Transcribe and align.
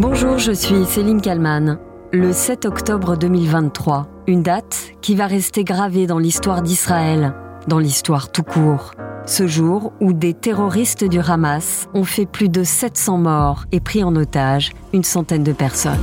Bonjour, 0.00 0.38
je 0.38 0.52
suis 0.52 0.84
Céline 0.84 1.20
Kalman. 1.20 1.76
Le 2.12 2.32
7 2.32 2.66
octobre 2.66 3.16
2023, 3.16 4.06
une 4.28 4.44
date 4.44 4.92
qui 5.02 5.16
va 5.16 5.26
rester 5.26 5.64
gravée 5.64 6.06
dans 6.06 6.20
l'histoire 6.20 6.62
d'Israël, 6.62 7.34
dans 7.66 7.80
l'histoire 7.80 8.30
tout 8.30 8.44
court. 8.44 8.92
Ce 9.26 9.48
jour 9.48 9.92
où 10.00 10.12
des 10.12 10.34
terroristes 10.34 11.02
du 11.02 11.18
Hamas 11.18 11.88
ont 11.94 12.04
fait 12.04 12.26
plus 12.26 12.48
de 12.48 12.62
700 12.62 13.18
morts 13.18 13.64
et 13.72 13.80
pris 13.80 14.04
en 14.04 14.14
otage 14.14 14.70
une 14.92 15.02
centaine 15.02 15.42
de 15.42 15.52
personnes. 15.52 15.98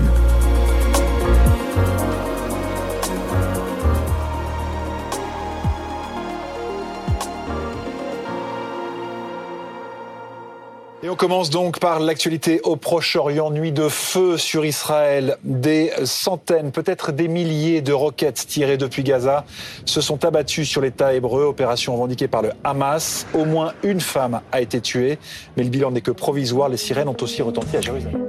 On 11.07 11.15
commence 11.15 11.49
donc 11.49 11.79
par 11.79 11.99
l'actualité 11.99 12.61
au 12.63 12.77
Proche-Orient. 12.77 13.51
Nuit 13.51 13.71
de 13.71 13.89
feu 13.89 14.37
sur 14.37 14.65
Israël. 14.65 15.37
Des 15.43 15.91
centaines, 16.03 16.71
peut-être 16.71 17.11
des 17.11 17.27
milliers 17.27 17.81
de 17.81 17.93
roquettes 17.93 18.45
tirées 18.47 18.77
depuis 18.77 19.03
Gaza 19.03 19.45
se 19.85 20.01
sont 20.01 20.25
abattues 20.25 20.65
sur 20.65 20.81
l'État 20.81 21.13
hébreu. 21.13 21.43
Opération 21.43 21.93
revendiquée 21.93 22.27
par 22.27 22.41
le 22.41 22.51
Hamas. 22.63 23.27
Au 23.33 23.45
moins 23.45 23.73
une 23.83 23.99
femme 23.99 24.41
a 24.51 24.61
été 24.61 24.81
tuée. 24.81 25.19
Mais 25.57 25.63
le 25.63 25.69
bilan 25.69 25.91
n'est 25.91 26.01
que 26.01 26.11
provisoire. 26.11 26.69
Les 26.69 26.77
sirènes 26.77 27.09
ont 27.09 27.17
aussi 27.21 27.41
retenti 27.41 27.77
à 27.77 27.81
Jérusalem. 27.81 28.21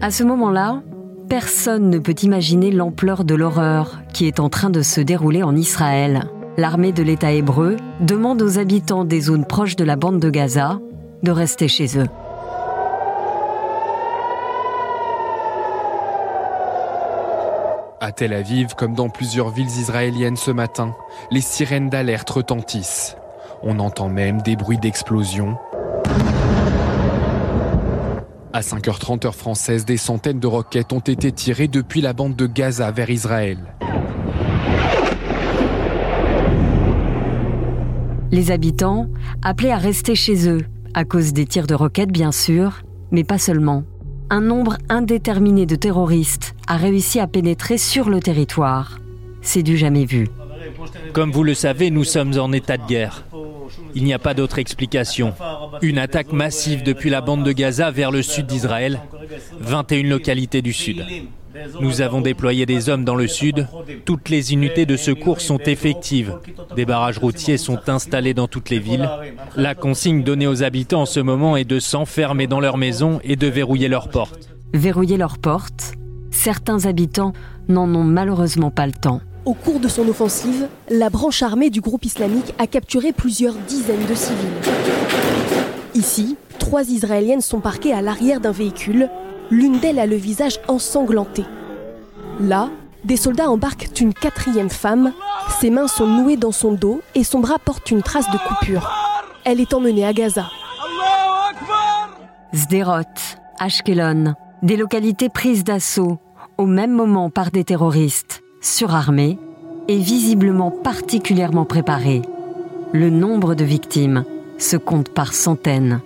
À 0.00 0.10
ce 0.10 0.22
moment-là, 0.24 0.82
personne 1.28 1.90
ne 1.90 1.98
peut 1.98 2.16
imaginer 2.22 2.70
l'ampleur 2.70 3.24
de 3.24 3.34
l'horreur 3.34 4.00
qui 4.14 4.26
est 4.26 4.40
en 4.40 4.48
train 4.48 4.70
de 4.70 4.82
se 4.82 5.00
dérouler 5.00 5.42
en 5.42 5.54
Israël. 5.54 6.30
L'armée 6.56 6.92
de 6.92 7.02
l'État 7.02 7.32
hébreu 7.32 7.76
demande 8.00 8.40
aux 8.42 8.58
habitants 8.58 9.04
des 9.04 9.22
zones 9.22 9.46
proches 9.46 9.76
de 9.76 9.84
la 9.84 9.96
bande 9.96 10.18
de 10.18 10.30
Gaza 10.30 10.78
de 11.22 11.30
rester 11.30 11.68
chez 11.68 11.98
eux. 11.98 12.06
À 18.00 18.10
Tel 18.10 18.32
Aviv, 18.32 18.74
comme 18.74 18.94
dans 18.94 19.08
plusieurs 19.08 19.50
villes 19.50 19.66
israéliennes 19.66 20.36
ce 20.36 20.50
matin, 20.50 20.96
les 21.30 21.40
sirènes 21.40 21.88
d'alerte 21.88 22.28
retentissent. 22.30 23.16
On 23.62 23.78
entend 23.78 24.08
même 24.08 24.42
des 24.42 24.56
bruits 24.56 24.78
d'explosion. 24.78 25.56
À 28.52 28.60
5h30 28.60 29.24
heure 29.24 29.34
française, 29.36 29.84
des 29.84 29.96
centaines 29.96 30.40
de 30.40 30.46
roquettes 30.48 30.92
ont 30.92 30.98
été 30.98 31.30
tirées 31.30 31.68
depuis 31.68 32.00
la 32.00 32.12
bande 32.12 32.34
de 32.34 32.46
Gaza 32.46 32.90
vers 32.90 33.08
Israël. 33.08 33.58
Les 38.32 38.50
habitants 38.50 39.06
appelés 39.42 39.70
à 39.70 39.76
rester 39.76 40.14
chez 40.14 40.48
eux, 40.48 40.66
à 40.94 41.04
cause 41.04 41.32
des 41.32 41.46
tirs 41.46 41.66
de 41.66 41.74
roquettes 41.74 42.12
bien 42.12 42.32
sûr, 42.32 42.82
mais 43.10 43.24
pas 43.24 43.38
seulement 43.38 43.84
un 44.32 44.40
nombre 44.40 44.78
indéterminé 44.88 45.66
de 45.66 45.76
terroristes 45.76 46.54
a 46.66 46.78
réussi 46.78 47.20
à 47.20 47.26
pénétrer 47.26 47.76
sur 47.76 48.08
le 48.08 48.18
territoire. 48.18 48.98
C'est 49.42 49.62
du 49.62 49.76
jamais 49.76 50.06
vu. 50.06 50.28
Comme 51.12 51.30
vous 51.30 51.44
le 51.44 51.52
savez, 51.52 51.90
nous 51.90 52.04
sommes 52.04 52.38
en 52.38 52.50
état 52.50 52.78
de 52.78 52.86
guerre. 52.86 53.26
Il 53.94 54.04
n'y 54.04 54.14
a 54.14 54.18
pas 54.18 54.32
d'autre 54.32 54.58
explication. 54.58 55.34
Une 55.82 55.98
attaque 55.98 56.32
massive 56.32 56.82
depuis 56.82 57.10
la 57.10 57.20
bande 57.20 57.44
de 57.44 57.52
Gaza 57.52 57.90
vers 57.90 58.10
le 58.10 58.22
sud 58.22 58.46
d'Israël, 58.46 59.02
21 59.60 60.04
localités 60.04 60.62
du 60.62 60.72
sud. 60.72 61.04
Nous 61.80 62.00
avons 62.00 62.20
déployé 62.20 62.66
des 62.66 62.88
hommes 62.88 63.04
dans 63.04 63.14
le 63.14 63.26
sud. 63.26 63.66
Toutes 64.04 64.28
les 64.28 64.52
unités 64.52 64.86
de 64.86 64.96
secours 64.96 65.40
sont 65.40 65.58
effectives. 65.58 66.38
Des 66.76 66.84
barrages 66.84 67.18
routiers 67.18 67.58
sont 67.58 67.88
installés 67.88 68.34
dans 68.34 68.48
toutes 68.48 68.70
les 68.70 68.78
villes. 68.78 69.08
La 69.56 69.74
consigne 69.74 70.22
donnée 70.22 70.46
aux 70.46 70.62
habitants 70.62 71.02
en 71.02 71.06
ce 71.06 71.20
moment 71.20 71.56
est 71.56 71.64
de 71.64 71.78
s'enfermer 71.78 72.46
dans 72.46 72.60
leur 72.60 72.78
maison 72.78 73.20
et 73.24 73.36
de 73.36 73.46
verrouiller 73.46 73.88
leurs 73.88 74.08
portes. 74.08 74.48
Verrouiller 74.72 75.16
leurs 75.16 75.38
portes? 75.38 75.92
Certains 76.30 76.86
habitants 76.86 77.32
n'en 77.68 77.92
ont 77.94 78.04
malheureusement 78.04 78.70
pas 78.70 78.86
le 78.86 78.92
temps. 78.92 79.20
Au 79.44 79.54
cours 79.54 79.80
de 79.80 79.88
son 79.88 80.08
offensive, 80.08 80.68
la 80.88 81.10
branche 81.10 81.42
armée 81.42 81.68
du 81.68 81.80
groupe 81.80 82.04
islamique 82.04 82.54
a 82.58 82.66
capturé 82.66 83.12
plusieurs 83.12 83.54
dizaines 83.54 84.06
de 84.08 84.14
civils. 84.14 84.36
Ici, 85.94 86.36
trois 86.58 86.88
Israéliennes 86.88 87.40
sont 87.40 87.60
parquées 87.60 87.92
à 87.92 88.02
l'arrière 88.02 88.40
d'un 88.40 88.52
véhicule 88.52 89.10
L'une 89.52 89.80
d'elles 89.80 89.98
a 89.98 90.06
le 90.06 90.16
visage 90.16 90.60
ensanglanté. 90.66 91.44
Là, 92.40 92.70
des 93.04 93.18
soldats 93.18 93.50
embarquent 93.50 93.90
une 94.00 94.14
quatrième 94.14 94.70
femme. 94.70 95.12
Ses 95.60 95.68
mains 95.68 95.88
sont 95.88 96.06
nouées 96.06 96.38
dans 96.38 96.52
son 96.52 96.72
dos 96.72 97.02
et 97.14 97.22
son 97.22 97.40
bras 97.40 97.58
porte 97.58 97.90
une 97.90 98.02
trace 98.02 98.30
de 98.30 98.38
coupure. 98.38 98.90
Elle 99.44 99.60
est 99.60 99.74
emmenée 99.74 100.06
à 100.06 100.14
Gaza. 100.14 100.46
Sderot, 102.54 103.02
Ashkelon, 103.58 104.36
des 104.62 104.78
localités 104.78 105.28
prises 105.28 105.64
d'assaut 105.64 106.18
au 106.56 106.64
même 106.64 106.92
moment 106.92 107.28
par 107.28 107.50
des 107.50 107.64
terroristes, 107.64 108.42
surarmés 108.62 109.38
et 109.86 109.98
visiblement 109.98 110.70
particulièrement 110.70 111.66
préparés. 111.66 112.22
Le 112.94 113.10
nombre 113.10 113.54
de 113.54 113.64
victimes 113.64 114.24
se 114.56 114.78
compte 114.78 115.10
par 115.10 115.34
centaines. 115.34 116.00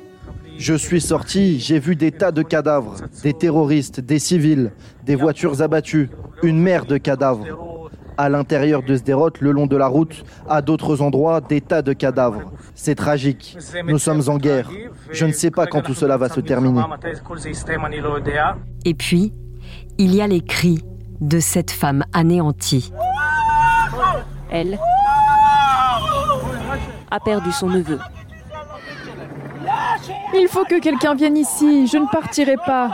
Je 0.58 0.74
suis 0.74 1.00
sorti, 1.00 1.60
j'ai 1.60 1.78
vu 1.78 1.96
des 1.96 2.12
tas 2.12 2.32
de 2.32 2.42
cadavres, 2.42 2.96
des 3.22 3.34
terroristes, 3.34 4.00
des 4.00 4.18
civils, 4.18 4.72
des 5.04 5.14
voitures 5.14 5.62
abattues, 5.62 6.10
une 6.42 6.60
mer 6.60 6.86
de 6.86 6.96
cadavres. 6.96 7.46
À 8.18 8.30
l'intérieur 8.30 8.82
de 8.82 8.96
Sderot, 8.96 9.32
le 9.40 9.52
long 9.52 9.66
de 9.66 9.76
la 9.76 9.88
route, 9.88 10.24
à 10.48 10.62
d'autres 10.62 11.02
endroits, 11.02 11.42
des 11.42 11.60
tas 11.60 11.82
de 11.82 11.92
cadavres. 11.92 12.50
C'est 12.74 12.94
tragique. 12.94 13.58
Nous 13.86 13.98
sommes 13.98 14.22
en 14.28 14.38
guerre. 14.38 14.70
Je 15.10 15.26
ne 15.26 15.32
sais 15.32 15.50
pas 15.50 15.66
quand 15.66 15.82
tout 15.82 15.94
cela 15.94 16.16
va 16.16 16.30
se 16.30 16.40
terminer. 16.40 16.82
Et 18.86 18.94
puis, 18.94 19.34
il 19.98 20.14
y 20.14 20.22
a 20.22 20.26
les 20.26 20.40
cris 20.40 20.82
de 21.20 21.40
cette 21.40 21.70
femme 21.70 22.04
anéantie. 22.14 22.92
Elle 24.50 24.78
a 27.10 27.20
perdu 27.20 27.52
son 27.52 27.68
neveu. 27.68 27.98
Il 30.34 30.48
faut 30.48 30.64
que 30.64 30.80
quelqu'un 30.80 31.14
vienne 31.14 31.36
ici, 31.36 31.86
je 31.86 31.98
ne 31.98 32.06
partirai 32.06 32.56
pas. 32.64 32.90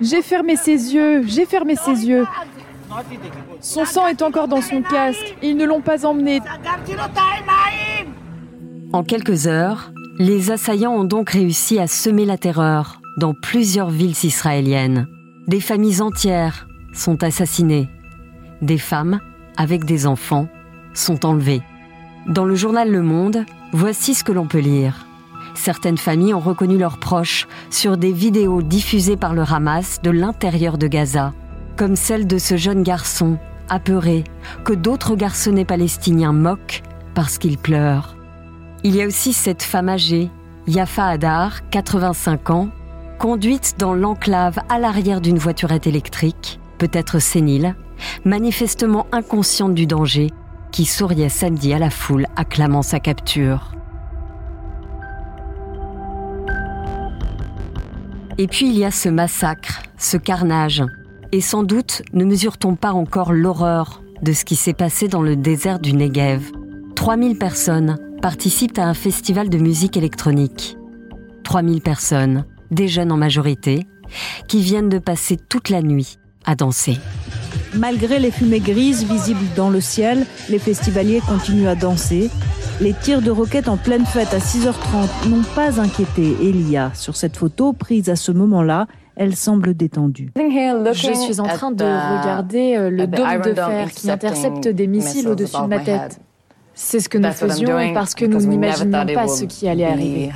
J'ai 0.00 0.22
fermé 0.22 0.56
ses 0.56 0.94
yeux, 0.94 1.22
j'ai 1.26 1.46
fermé 1.46 1.76
ses 1.76 2.06
yeux. 2.06 2.26
Son 3.60 3.84
sang 3.84 4.06
est 4.06 4.22
encore 4.22 4.48
dans 4.48 4.62
son 4.62 4.82
casque, 4.82 5.36
ils 5.42 5.56
ne 5.56 5.64
l'ont 5.64 5.80
pas 5.80 6.06
emmené. 6.06 6.40
En 8.92 9.02
quelques 9.02 9.46
heures, 9.46 9.92
les 10.18 10.50
assaillants 10.50 10.94
ont 10.94 11.04
donc 11.04 11.30
réussi 11.30 11.78
à 11.78 11.86
semer 11.86 12.24
la 12.24 12.38
terreur 12.38 13.00
dans 13.18 13.34
plusieurs 13.34 13.90
villes 13.90 14.16
israéliennes. 14.24 15.06
Des 15.46 15.60
familles 15.60 16.00
entières 16.00 16.68
sont 16.92 17.22
assassinées. 17.22 17.88
Des 18.62 18.78
femmes, 18.78 19.20
avec 19.56 19.84
des 19.84 20.06
enfants, 20.06 20.48
sont 20.94 21.26
enlevées. 21.26 21.62
Dans 22.26 22.44
le 22.44 22.54
journal 22.54 22.90
Le 22.90 23.02
Monde, 23.02 23.44
voici 23.72 24.14
ce 24.14 24.24
que 24.24 24.32
l'on 24.32 24.46
peut 24.46 24.58
lire. 24.58 25.07
Certaines 25.54 25.98
familles 25.98 26.34
ont 26.34 26.40
reconnu 26.40 26.78
leurs 26.78 26.98
proches 26.98 27.46
sur 27.70 27.96
des 27.96 28.12
vidéos 28.12 28.62
diffusées 28.62 29.16
par 29.16 29.34
le 29.34 29.42
Hamas 29.42 30.00
de 30.02 30.10
l'intérieur 30.10 30.78
de 30.78 30.86
Gaza, 30.86 31.32
comme 31.76 31.96
celle 31.96 32.26
de 32.26 32.38
ce 32.38 32.56
jeune 32.56 32.82
garçon, 32.82 33.38
apeuré, 33.68 34.24
que 34.64 34.72
d'autres 34.72 35.16
garçonnets 35.16 35.64
palestiniens 35.64 36.32
moquent 36.32 36.82
parce 37.14 37.38
qu'il 37.38 37.58
pleure. 37.58 38.16
Il 38.84 38.94
y 38.94 39.02
a 39.02 39.06
aussi 39.06 39.32
cette 39.32 39.62
femme 39.62 39.88
âgée, 39.88 40.30
Yafa 40.66 41.06
Hadar, 41.06 41.68
85 41.70 42.50
ans, 42.50 42.68
conduite 43.18 43.74
dans 43.78 43.94
l'enclave 43.94 44.60
à 44.68 44.78
l'arrière 44.78 45.20
d'une 45.20 45.38
voiturette 45.38 45.86
électrique, 45.86 46.60
peut-être 46.78 47.18
sénile, 47.18 47.74
manifestement 48.24 49.06
inconsciente 49.12 49.74
du 49.74 49.86
danger, 49.86 50.30
qui 50.70 50.84
souriait 50.84 51.28
samedi 51.28 51.72
à 51.72 51.78
la 51.78 51.90
foule 51.90 52.26
acclamant 52.36 52.82
sa 52.82 53.00
capture. 53.00 53.72
Et 58.40 58.46
puis 58.46 58.68
il 58.68 58.78
y 58.78 58.84
a 58.84 58.92
ce 58.92 59.08
massacre, 59.08 59.82
ce 59.98 60.16
carnage. 60.16 60.84
Et 61.32 61.40
sans 61.40 61.64
doute 61.64 62.02
ne 62.12 62.24
mesure-t-on 62.24 62.76
pas 62.76 62.92
encore 62.92 63.32
l'horreur 63.32 64.00
de 64.22 64.32
ce 64.32 64.44
qui 64.44 64.54
s'est 64.54 64.72
passé 64.72 65.08
dans 65.08 65.22
le 65.22 65.34
désert 65.34 65.80
du 65.80 65.92
Negev. 65.92 66.52
3000 66.94 67.36
personnes 67.36 67.98
participent 68.22 68.78
à 68.78 68.86
un 68.86 68.94
festival 68.94 69.48
de 69.48 69.58
musique 69.58 69.96
électronique. 69.96 70.76
3000 71.42 71.80
personnes, 71.80 72.44
des 72.70 72.86
jeunes 72.86 73.10
en 73.10 73.16
majorité, 73.16 73.86
qui 74.46 74.60
viennent 74.62 74.88
de 74.88 74.98
passer 74.98 75.36
toute 75.36 75.68
la 75.68 75.82
nuit 75.82 76.18
à 76.46 76.54
danser. 76.54 76.98
Malgré 77.74 78.18
les 78.20 78.30
fumées 78.30 78.60
grises 78.60 79.04
visibles 79.04 79.46
dans 79.56 79.70
le 79.70 79.80
ciel, 79.80 80.26
les 80.48 80.58
festivaliers 80.58 81.20
continuent 81.26 81.68
à 81.68 81.74
danser. 81.74 82.30
Les 82.80 82.92
tirs 82.94 83.22
de 83.22 83.32
roquettes 83.32 83.68
en 83.68 83.76
pleine 83.76 84.06
fête 84.06 84.32
à 84.32 84.38
6h30 84.38 85.28
n'ont 85.28 85.42
pas 85.56 85.80
inquiété 85.80 86.36
Elia. 86.40 86.92
Sur 86.94 87.16
cette 87.16 87.36
photo 87.36 87.72
prise 87.72 88.08
à 88.08 88.14
ce 88.14 88.30
moment-là, 88.30 88.86
elle 89.16 89.34
semble 89.34 89.74
détendue. 89.74 90.30
Je 90.36 91.12
suis 91.12 91.40
en 91.40 91.48
train 91.48 91.72
de 91.72 91.82
regarder 91.82 92.76
euh, 92.76 92.88
le 92.88 93.08
dôme 93.08 93.40
de 93.42 93.54
fer 93.54 93.90
qui 93.90 94.08
intercepte 94.08 94.68
des 94.68 94.86
missiles 94.86 95.26
au-dessus 95.26 95.60
de 95.60 95.66
ma 95.66 95.80
tête. 95.80 96.20
C'est 96.74 97.00
ce 97.00 97.08
que 97.08 97.18
nous 97.18 97.32
faisions 97.32 97.92
parce 97.94 98.14
que 98.14 98.24
nous 98.24 98.46
n'imaginions 98.46 99.06
pas 99.06 99.26
ce 99.26 99.44
qui 99.44 99.66
allait 99.66 99.84
arriver. 99.84 100.30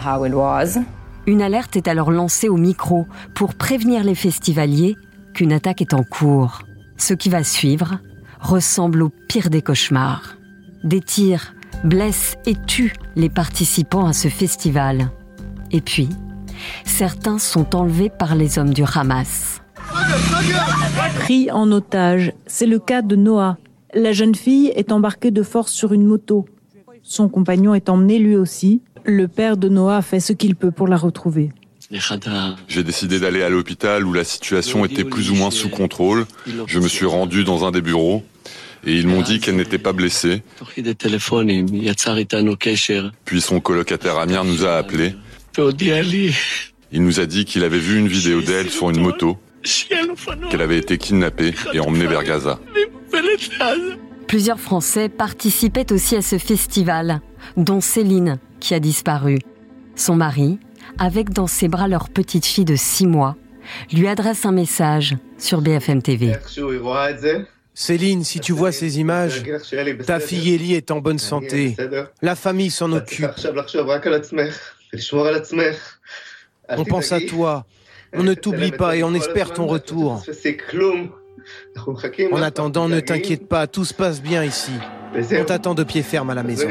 Une 1.29 1.43
alerte 1.43 1.77
est 1.77 1.87
alors 1.87 2.11
lancée 2.11 2.49
au 2.49 2.56
micro 2.56 3.06
pour 3.37 3.55
prévenir 3.55 4.03
les 4.03 4.17
festivaliers 4.17 4.97
qu'une 5.33 5.53
attaque 5.53 5.81
est 5.81 5.94
en 5.94 6.03
cours. 6.03 6.62
Ce 6.97 7.15
qui 7.15 7.29
va 7.29 7.44
suivre 7.44 8.00
ressemble 8.41 9.03
au 9.03 9.11
pire 9.29 9.49
des 9.49 9.62
cauchemars. 9.62 10.35
Des 10.83 11.00
tirs 11.00 11.55
blessent 11.85 12.37
et 12.47 12.55
tuent 12.67 12.95
les 13.17 13.29
participants 13.29 14.07
à 14.07 14.13
ce 14.13 14.29
festival. 14.29 15.11
Et 15.71 15.81
puis, 15.81 16.09
certains 16.85 17.39
sont 17.39 17.75
enlevés 17.75 18.11
par 18.11 18.35
les 18.35 18.59
hommes 18.59 18.75
du 18.75 18.85
Hamas. 18.95 19.61
Pris 21.21 21.51
en 21.51 21.71
otage, 21.73 22.33
c'est 22.47 22.67
le 22.67 22.79
cas 22.79 23.03
de 23.03 23.17
Noah. 23.17 23.59
La 23.95 24.13
jeune 24.13 24.35
fille 24.35 24.73
est 24.75 24.93
embarquée 24.93 25.31
de 25.31 25.43
force 25.43 25.73
sur 25.73 25.93
une 25.93 26.07
moto. 26.07 26.47
Son 27.03 27.29
compagnon 27.29 27.75
est 27.75 27.89
emmené 27.89 28.19
lui 28.19 28.37
aussi. 28.37 28.81
Le 29.05 29.29
père 29.29 29.57
de 29.57 29.69
Noah 29.69 30.03
fait 30.03 30.21
ce 30.21 30.33
qu'il 30.33 30.55
peut 30.55 30.71
pour 30.71 30.89
la 30.89 30.97
retrouver. 30.97 31.51
J'ai 32.69 32.83
décidé 32.83 33.21
d'aller 33.21 33.43
à 33.43 33.51
l'hôpital 33.51 34.07
où 34.07 34.13
la 34.13 34.25
situation 34.25 34.85
était 34.85 35.05
plus 35.05 35.31
ou 35.31 35.35
moins 35.35 35.51
sous 35.51 35.69
contrôle. 35.69 36.27
Je 36.67 36.79
me 36.79 36.89
suis 36.89 37.05
rendu 37.05 37.45
dans 37.45 37.67
un 37.67 37.71
des 37.71 37.83
bureaux 37.83 38.23
et 38.84 38.96
ils 38.96 39.06
m'ont 39.06 39.23
dit 39.23 39.40
qu'elle 39.40 39.56
n'était 39.56 39.79
pas 39.79 39.93
blessée. 39.93 40.43
Puis 43.25 43.40
son 43.40 43.61
colocataire 43.61 44.19
Amir 44.19 44.44
nous 44.44 44.64
a 44.64 44.76
appelés. 44.76 45.14
Il 46.93 47.02
nous 47.02 47.20
a 47.20 47.26
dit 47.26 47.44
qu'il 47.44 47.64
avait 47.64 47.79
vu 47.79 47.99
une 47.99 48.08
vidéo 48.08 48.43
d'elle 48.43 48.70
sur 48.70 48.90
une 48.90 49.00
moto, 49.00 49.38
qu'elle 50.50 50.61
avait 50.61 50.79
été 50.79 50.99
kidnappée 50.99 51.55
et 51.73 51.81
emmenée 51.81 52.06
vers 52.06 52.25
Gaza. 52.25 52.58
Plusieurs 54.26 54.61
Français 54.61 55.08
participaient 55.08 55.93
aussi 55.93 56.17
à 56.17 56.23
ce 56.23 56.38
festival, 56.38 57.20
dont 57.56 57.81
Céline, 57.81 58.38
qui 58.61 58.75
a 58.75 58.81
disparu. 58.81 59.38
Son 59.94 60.17
mari, 60.17 60.58
avec 60.99 61.31
dans 61.31 61.46
ses 61.46 61.69
bras 61.69 61.88
leur 61.88 62.08
petite 62.08 62.46
fille 62.46 62.64
de 62.64 62.76
6 62.76 63.06
mois, 63.06 63.37
lui 63.93 64.08
adresse 64.08 64.44
un 64.46 64.52
message 64.52 65.17
sur 65.38 65.61
BFM 65.61 66.02
TV. 66.02 66.34
Céline, 67.75 68.23
si 68.23 68.41
tu 68.41 68.53
vois 68.53 68.71
ces 68.73 69.01
images, 69.01 69.43
ta 70.07 70.21
fille 70.21 70.55
Ellie 70.55 70.75
est 70.75 70.91
en 70.91 71.01
bonne 71.01 71.19
santé. 71.19 71.77
La 72.21 72.35
famille 72.35 72.71
s'en 72.71 72.93
occupe. 72.93 73.31
On 76.69 76.85
pense 76.85 77.13
à 77.13 77.21
toi. 77.21 77.65
On 78.13 78.23
ne 78.23 78.35
t'oublie 78.35 78.73
pas 78.73 78.97
et 78.97 79.03
on 79.03 79.15
espère 79.15 79.53
ton 79.53 79.67
retour. 79.67 80.23
En 82.31 82.43
attendant, 82.43 82.89
ne 82.89 83.01
t'inquiète 83.01 83.49
pas, 83.49 83.67
tout 83.67 83.85
se 83.85 83.95
passe 83.95 84.23
bien 84.23 84.45
ici. 84.45 84.73
On 85.15 85.45
t'attend 85.45 85.75
de 85.75 85.83
pied 85.83 86.03
ferme 86.03 86.31
à 86.31 86.35
la 86.35 86.43
maison. 86.43 86.69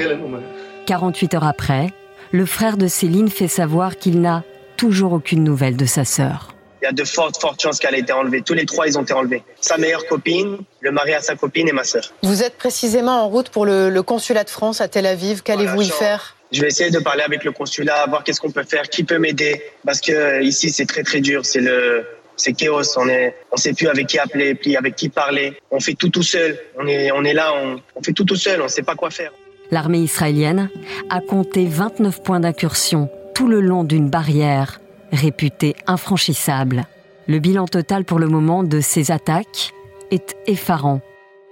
48 0.85 1.33
heures 1.35 1.43
après, 1.43 1.87
le 2.31 2.45
frère 2.45 2.77
de 2.77 2.87
Céline 2.87 3.29
fait 3.29 3.47
savoir 3.47 3.97
qu'il 3.97 4.21
n'a 4.21 4.43
toujours 4.77 5.13
aucune 5.13 5.43
nouvelle 5.43 5.77
de 5.77 5.85
sa 5.85 6.05
sœur. 6.05 6.50
Il 6.81 6.85
y 6.85 6.87
a 6.87 6.91
de 6.91 7.03
fortes, 7.03 7.39
fortes 7.39 7.61
chances 7.61 7.79
qu'elle 7.79 7.95
ait 7.95 7.99
été 7.99 8.13
enlevée. 8.13 8.41
Tous 8.41 8.53
les 8.53 8.65
trois, 8.65 8.87
ils 8.87 8.97
ont 8.97 9.03
été 9.03 9.13
enlevés. 9.13 9.43
Sa 9.59 9.77
meilleure 9.77 10.05
copine, 10.07 10.57
le 10.79 10.91
mari 10.91 11.13
à 11.13 11.21
sa 11.21 11.35
copine 11.35 11.67
et 11.67 11.71
ma 11.71 11.83
sœur. 11.83 12.11
Vous 12.23 12.43
êtes 12.43 12.57
précisément 12.57 13.23
en 13.23 13.29
route 13.29 13.49
pour 13.49 13.65
le, 13.65 14.01
consulat 14.01 14.43
de 14.43 14.49
France 14.49 14.81
à 14.81 14.87
Tel 14.87 15.05
Aviv. 15.05 15.43
Qu'allez-vous 15.43 15.81
y 15.81 15.89
faire? 15.89 16.35
Je 16.51 16.61
vais 16.61 16.67
essayer 16.67 16.89
de 16.89 16.99
parler 16.99 17.21
avec 17.21 17.43
le 17.43 17.51
consulat, 17.51 18.05
voir 18.07 18.23
qu'est-ce 18.23 18.41
qu'on 18.41 18.51
peut 18.51 18.63
faire, 18.63 18.89
qui 18.89 19.03
peut 19.03 19.19
m'aider. 19.19 19.61
Parce 19.85 20.01
que 20.01 20.41
ici, 20.41 20.69
c'est 20.69 20.85
très, 20.85 21.03
très 21.03 21.21
dur. 21.21 21.45
C'est 21.45 21.61
le, 21.61 22.05
c'est 22.35 22.53
chaos. 22.53 22.97
On 22.97 23.07
est, 23.07 23.35
on 23.51 23.57
sait 23.57 23.73
plus 23.73 23.87
avec 23.87 24.07
qui 24.07 24.19
appeler, 24.19 24.55
puis 24.55 24.75
avec 24.75 24.95
qui 24.95 25.09
parler. 25.09 25.53
On 25.69 25.79
fait 25.79 25.93
tout 25.93 26.09
tout 26.09 26.23
seul. 26.23 26.59
On 26.77 26.87
est, 26.87 27.11
on 27.11 27.23
est 27.23 27.33
là, 27.33 27.53
on, 27.55 27.79
on 27.95 28.03
fait 28.03 28.13
tout 28.13 28.25
tout 28.25 28.35
seul. 28.35 28.61
On 28.61 28.67
sait 28.67 28.83
pas 28.83 28.95
quoi 28.95 29.11
faire 29.11 29.31
l'armée 29.71 29.99
israélienne 29.99 30.69
a 31.09 31.21
compté 31.21 31.65
29 31.65 32.21
points 32.21 32.41
d'incursion 32.41 33.09
tout 33.33 33.47
le 33.47 33.61
long 33.61 33.83
d'une 33.83 34.09
barrière 34.09 34.81
réputée 35.11 35.75
infranchissable. 35.87 36.85
Le 37.27 37.39
bilan 37.39 37.67
total 37.67 38.05
pour 38.05 38.19
le 38.19 38.27
moment 38.27 38.63
de 38.63 38.79
ces 38.79 39.11
attaques 39.11 39.73
est 40.11 40.35
effarant. 40.47 41.01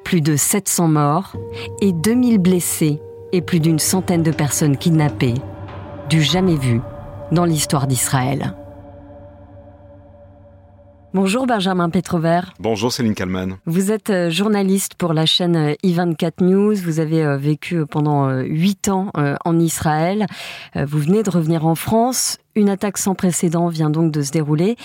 Plus 0.04 0.22
de 0.22 0.36
700 0.36 0.88
morts 0.88 1.34
et 1.82 1.92
2000 1.92 2.40
blessés 2.40 3.00
et 3.32 3.42
plus 3.42 3.60
d'une 3.60 3.80
centaine 3.80 4.24
de 4.24 4.32
personnes 4.32 4.78
kidnappées, 4.78 5.36
du 6.10 6.22
jamais 6.22 6.56
vu 6.56 6.82
dans 7.32 7.46
l'histoire 7.46 7.86
d'Israël. 7.86 8.56
Bonjour 11.12 11.48
Benjamin 11.48 11.90
Petrovert. 11.90 12.54
Bonjour 12.60 12.94
Céline 12.94 13.16
Kalman. 13.16 13.58
Vous 13.66 13.92
êtes 13.92 14.12
euh, 14.12 14.30
journaliste 14.30 14.94
pour 14.94 15.14
la 15.14 15.26
chaîne 15.26 15.56
euh, 15.56 15.74
i24 15.84 16.44
News. 16.44 16.76
Vous 16.76 17.00
avez 17.00 17.24
euh, 17.26 17.36
vécu 17.36 17.84
pendant 17.88 18.30
huit 18.42 18.90
ans 18.90 19.12
en 19.44 19.60
Israël. 19.60 20.28
Vous 20.76 21.00
venez 21.00 21.24
de 21.24 21.30
revenir 21.30 21.66
en 21.66 21.76
France. 21.76 22.38
Une 22.56 22.70
attaque 22.70 22.98
sans 22.98 23.16
précédent 23.16 23.70
vient 23.70 23.90
donc 23.90 24.12
de 24.12 24.22
se 24.22 24.32
dérouler. 24.32 24.76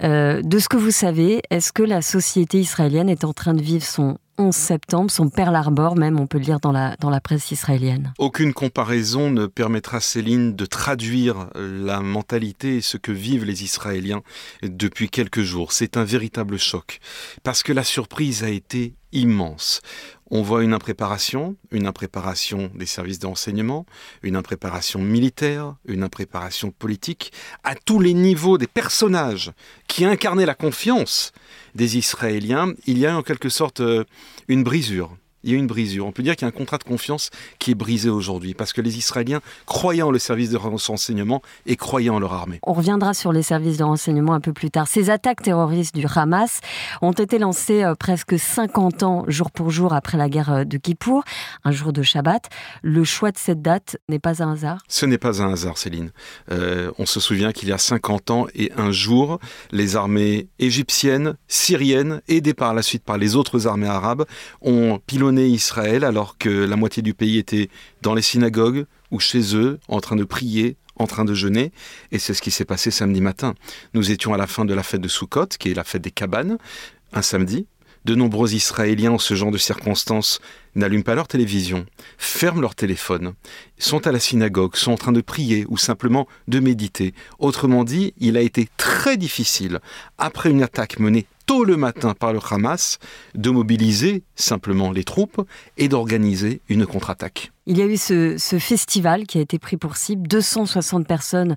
De 0.00 0.58
ce 0.58 0.68
que 0.68 0.76
vous 0.76 0.90
savez, 0.90 1.42
est-ce 1.50 1.72
que 1.72 1.82
la 1.82 2.02
société 2.02 2.58
israélienne 2.58 3.08
est 3.08 3.24
en 3.24 3.32
train 3.32 3.54
de 3.54 3.62
vivre 3.62 3.84
son 3.84 4.18
11 4.42 4.54
septembre, 4.54 5.10
son 5.10 5.30
Pearl 5.30 5.54
Harbor 5.54 5.96
même, 5.96 6.18
on 6.18 6.26
peut 6.26 6.38
le 6.38 6.44
lire 6.44 6.60
dans 6.60 6.72
la, 6.72 6.96
dans 6.96 7.10
la 7.10 7.20
presse 7.20 7.50
israélienne. 7.52 8.12
Aucune 8.18 8.52
comparaison 8.52 9.30
ne 9.30 9.46
permettra, 9.46 10.00
Céline, 10.00 10.56
de 10.56 10.66
traduire 10.66 11.48
la 11.54 12.00
mentalité 12.00 12.78
et 12.78 12.80
ce 12.80 12.96
que 12.96 13.12
vivent 13.12 13.44
les 13.44 13.62
Israéliens 13.62 14.22
depuis 14.62 15.08
quelques 15.08 15.42
jours. 15.42 15.72
C'est 15.72 15.96
un 15.96 16.04
véritable 16.04 16.58
choc, 16.58 16.98
parce 17.44 17.62
que 17.62 17.72
la 17.72 17.84
surprise 17.84 18.42
a 18.42 18.48
été 18.48 18.94
immense. 19.12 19.80
On 20.30 20.42
voit 20.42 20.64
une 20.64 20.72
impréparation, 20.72 21.56
une 21.70 21.86
impréparation 21.86 22.70
des 22.74 22.86
services 22.86 23.18
de 23.18 23.26
renseignement, 23.26 23.84
une 24.22 24.36
impréparation 24.36 24.98
militaire, 25.00 25.76
une 25.86 26.02
impréparation 26.02 26.70
politique, 26.70 27.32
à 27.64 27.74
tous 27.74 28.00
les 28.00 28.14
niveaux 28.14 28.56
des 28.56 28.66
personnages 28.66 29.52
qui 29.88 30.04
incarnaient 30.04 30.46
la 30.46 30.54
confiance 30.54 31.32
des 31.74 31.98
Israéliens. 31.98 32.72
Il 32.86 32.98
y 32.98 33.06
a 33.06 33.16
en 33.16 33.22
quelque 33.22 33.50
sorte 33.50 33.80
euh, 33.80 34.04
une 34.48 34.62
brisure 34.62 35.16
il 35.44 35.52
y 35.52 35.54
a 35.54 35.58
une 35.58 35.66
brisure. 35.66 36.06
On 36.06 36.12
peut 36.12 36.22
dire 36.22 36.36
qu'il 36.36 36.46
y 36.46 36.50
a 36.50 36.54
un 36.54 36.56
contrat 36.56 36.78
de 36.78 36.84
confiance 36.84 37.30
qui 37.58 37.72
est 37.72 37.74
brisé 37.74 38.08
aujourd'hui 38.08 38.54
parce 38.54 38.72
que 38.72 38.80
les 38.80 38.98
Israéliens 38.98 39.40
croyaient 39.66 40.02
en 40.02 40.10
le 40.10 40.18
service 40.18 40.50
de 40.50 40.56
renseignement 40.56 41.42
et 41.66 41.76
croyaient 41.76 42.10
en 42.10 42.18
leur 42.18 42.32
armée. 42.32 42.60
On 42.62 42.72
reviendra 42.72 43.14
sur 43.14 43.32
les 43.32 43.42
services 43.42 43.76
de 43.76 43.84
renseignement 43.84 44.34
un 44.34 44.40
peu 44.40 44.52
plus 44.52 44.70
tard. 44.70 44.88
Ces 44.88 45.10
attaques 45.10 45.42
terroristes 45.42 45.94
du 45.94 46.06
Hamas 46.14 46.60
ont 47.00 47.12
été 47.12 47.38
lancées 47.38 47.82
euh, 47.82 47.94
presque 47.94 48.38
50 48.38 49.02
ans 49.02 49.24
jour 49.28 49.50
pour 49.50 49.70
jour 49.70 49.92
après 49.92 50.18
la 50.18 50.28
guerre 50.28 50.52
euh, 50.52 50.64
de 50.64 50.76
Kippour, 50.76 51.24
un 51.64 51.72
jour 51.72 51.92
de 51.92 52.02
Shabbat. 52.02 52.48
Le 52.82 53.04
choix 53.04 53.30
de 53.30 53.38
cette 53.38 53.62
date 53.62 53.96
n'est 54.08 54.18
pas 54.18 54.42
un 54.42 54.52
hasard? 54.52 54.82
Ce 54.88 55.06
n'est 55.06 55.18
pas 55.18 55.42
un 55.42 55.52
hasard, 55.52 55.78
Céline. 55.78 56.10
Euh, 56.50 56.90
on 56.98 57.06
se 57.06 57.20
souvient 57.20 57.52
qu'il 57.52 57.68
y 57.68 57.72
a 57.72 57.78
50 57.78 58.30
ans 58.30 58.46
et 58.54 58.72
un 58.76 58.92
jour, 58.92 59.38
les 59.70 59.96
armées 59.96 60.48
égyptiennes, 60.58 61.36
syriennes, 61.48 62.22
aidées 62.28 62.54
par 62.54 62.74
la 62.74 62.82
suite 62.82 63.04
par 63.04 63.18
les 63.18 63.36
autres 63.36 63.66
armées 63.66 63.88
arabes, 63.88 64.24
ont 64.60 65.00
pilonné 65.06 65.31
Israël 65.38 66.04
alors 66.04 66.38
que 66.38 66.48
la 66.48 66.76
moitié 66.76 67.02
du 67.02 67.14
pays 67.14 67.38
était 67.38 67.68
dans 68.02 68.14
les 68.14 68.22
synagogues 68.22 68.86
ou 69.10 69.20
chez 69.20 69.56
eux 69.56 69.78
en 69.88 70.00
train 70.00 70.16
de 70.16 70.24
prier, 70.24 70.76
en 70.96 71.06
train 71.06 71.24
de 71.24 71.34
jeûner. 71.34 71.72
Et 72.10 72.18
c'est 72.18 72.34
ce 72.34 72.42
qui 72.42 72.50
s'est 72.50 72.64
passé 72.64 72.90
samedi 72.90 73.20
matin. 73.20 73.54
Nous 73.94 74.10
étions 74.10 74.34
à 74.34 74.36
la 74.36 74.46
fin 74.46 74.64
de 74.64 74.74
la 74.74 74.82
fête 74.82 75.00
de 75.00 75.08
Sukkot, 75.08 75.46
qui 75.58 75.70
est 75.70 75.74
la 75.74 75.84
fête 75.84 76.02
des 76.02 76.10
cabanes, 76.10 76.58
un 77.12 77.22
samedi. 77.22 77.66
De 78.04 78.14
nombreux 78.14 78.54
Israéliens, 78.54 79.12
en 79.12 79.18
ce 79.18 79.34
genre 79.34 79.50
de 79.50 79.58
circonstances, 79.58 80.40
n'allument 80.74 81.02
pas 81.02 81.14
leur 81.14 81.28
télévision, 81.28 81.86
ferment 82.18 82.60
leur 82.60 82.74
téléphone, 82.74 83.34
sont 83.78 84.06
à 84.06 84.12
la 84.12 84.18
synagogue, 84.18 84.76
sont 84.76 84.92
en 84.92 84.96
train 84.96 85.12
de 85.12 85.20
prier 85.20 85.66
ou 85.68 85.76
simplement 85.76 86.26
de 86.48 86.58
méditer. 86.58 87.14
Autrement 87.38 87.84
dit, 87.84 88.14
il 88.18 88.36
a 88.36 88.40
été 88.40 88.68
très 88.76 89.16
difficile, 89.16 89.80
après 90.18 90.50
une 90.50 90.62
attaque 90.62 90.98
menée 90.98 91.26
tôt 91.46 91.64
le 91.64 91.76
matin 91.76 92.14
par 92.14 92.32
le 92.32 92.40
Hamas, 92.50 92.98
de 93.34 93.50
mobiliser 93.50 94.22
simplement 94.34 94.90
les 94.90 95.04
troupes 95.04 95.46
et 95.76 95.88
d'organiser 95.88 96.60
une 96.68 96.86
contre-attaque. 96.86 97.52
Il 97.66 97.78
y 97.78 97.82
a 97.82 97.86
eu 97.86 97.96
ce, 97.96 98.36
festival 98.58 99.26
qui 99.26 99.38
a 99.38 99.40
été 99.40 99.58
pris 99.58 99.76
pour 99.76 99.96
cible. 99.96 100.26
260 100.26 101.06
personnes 101.06 101.56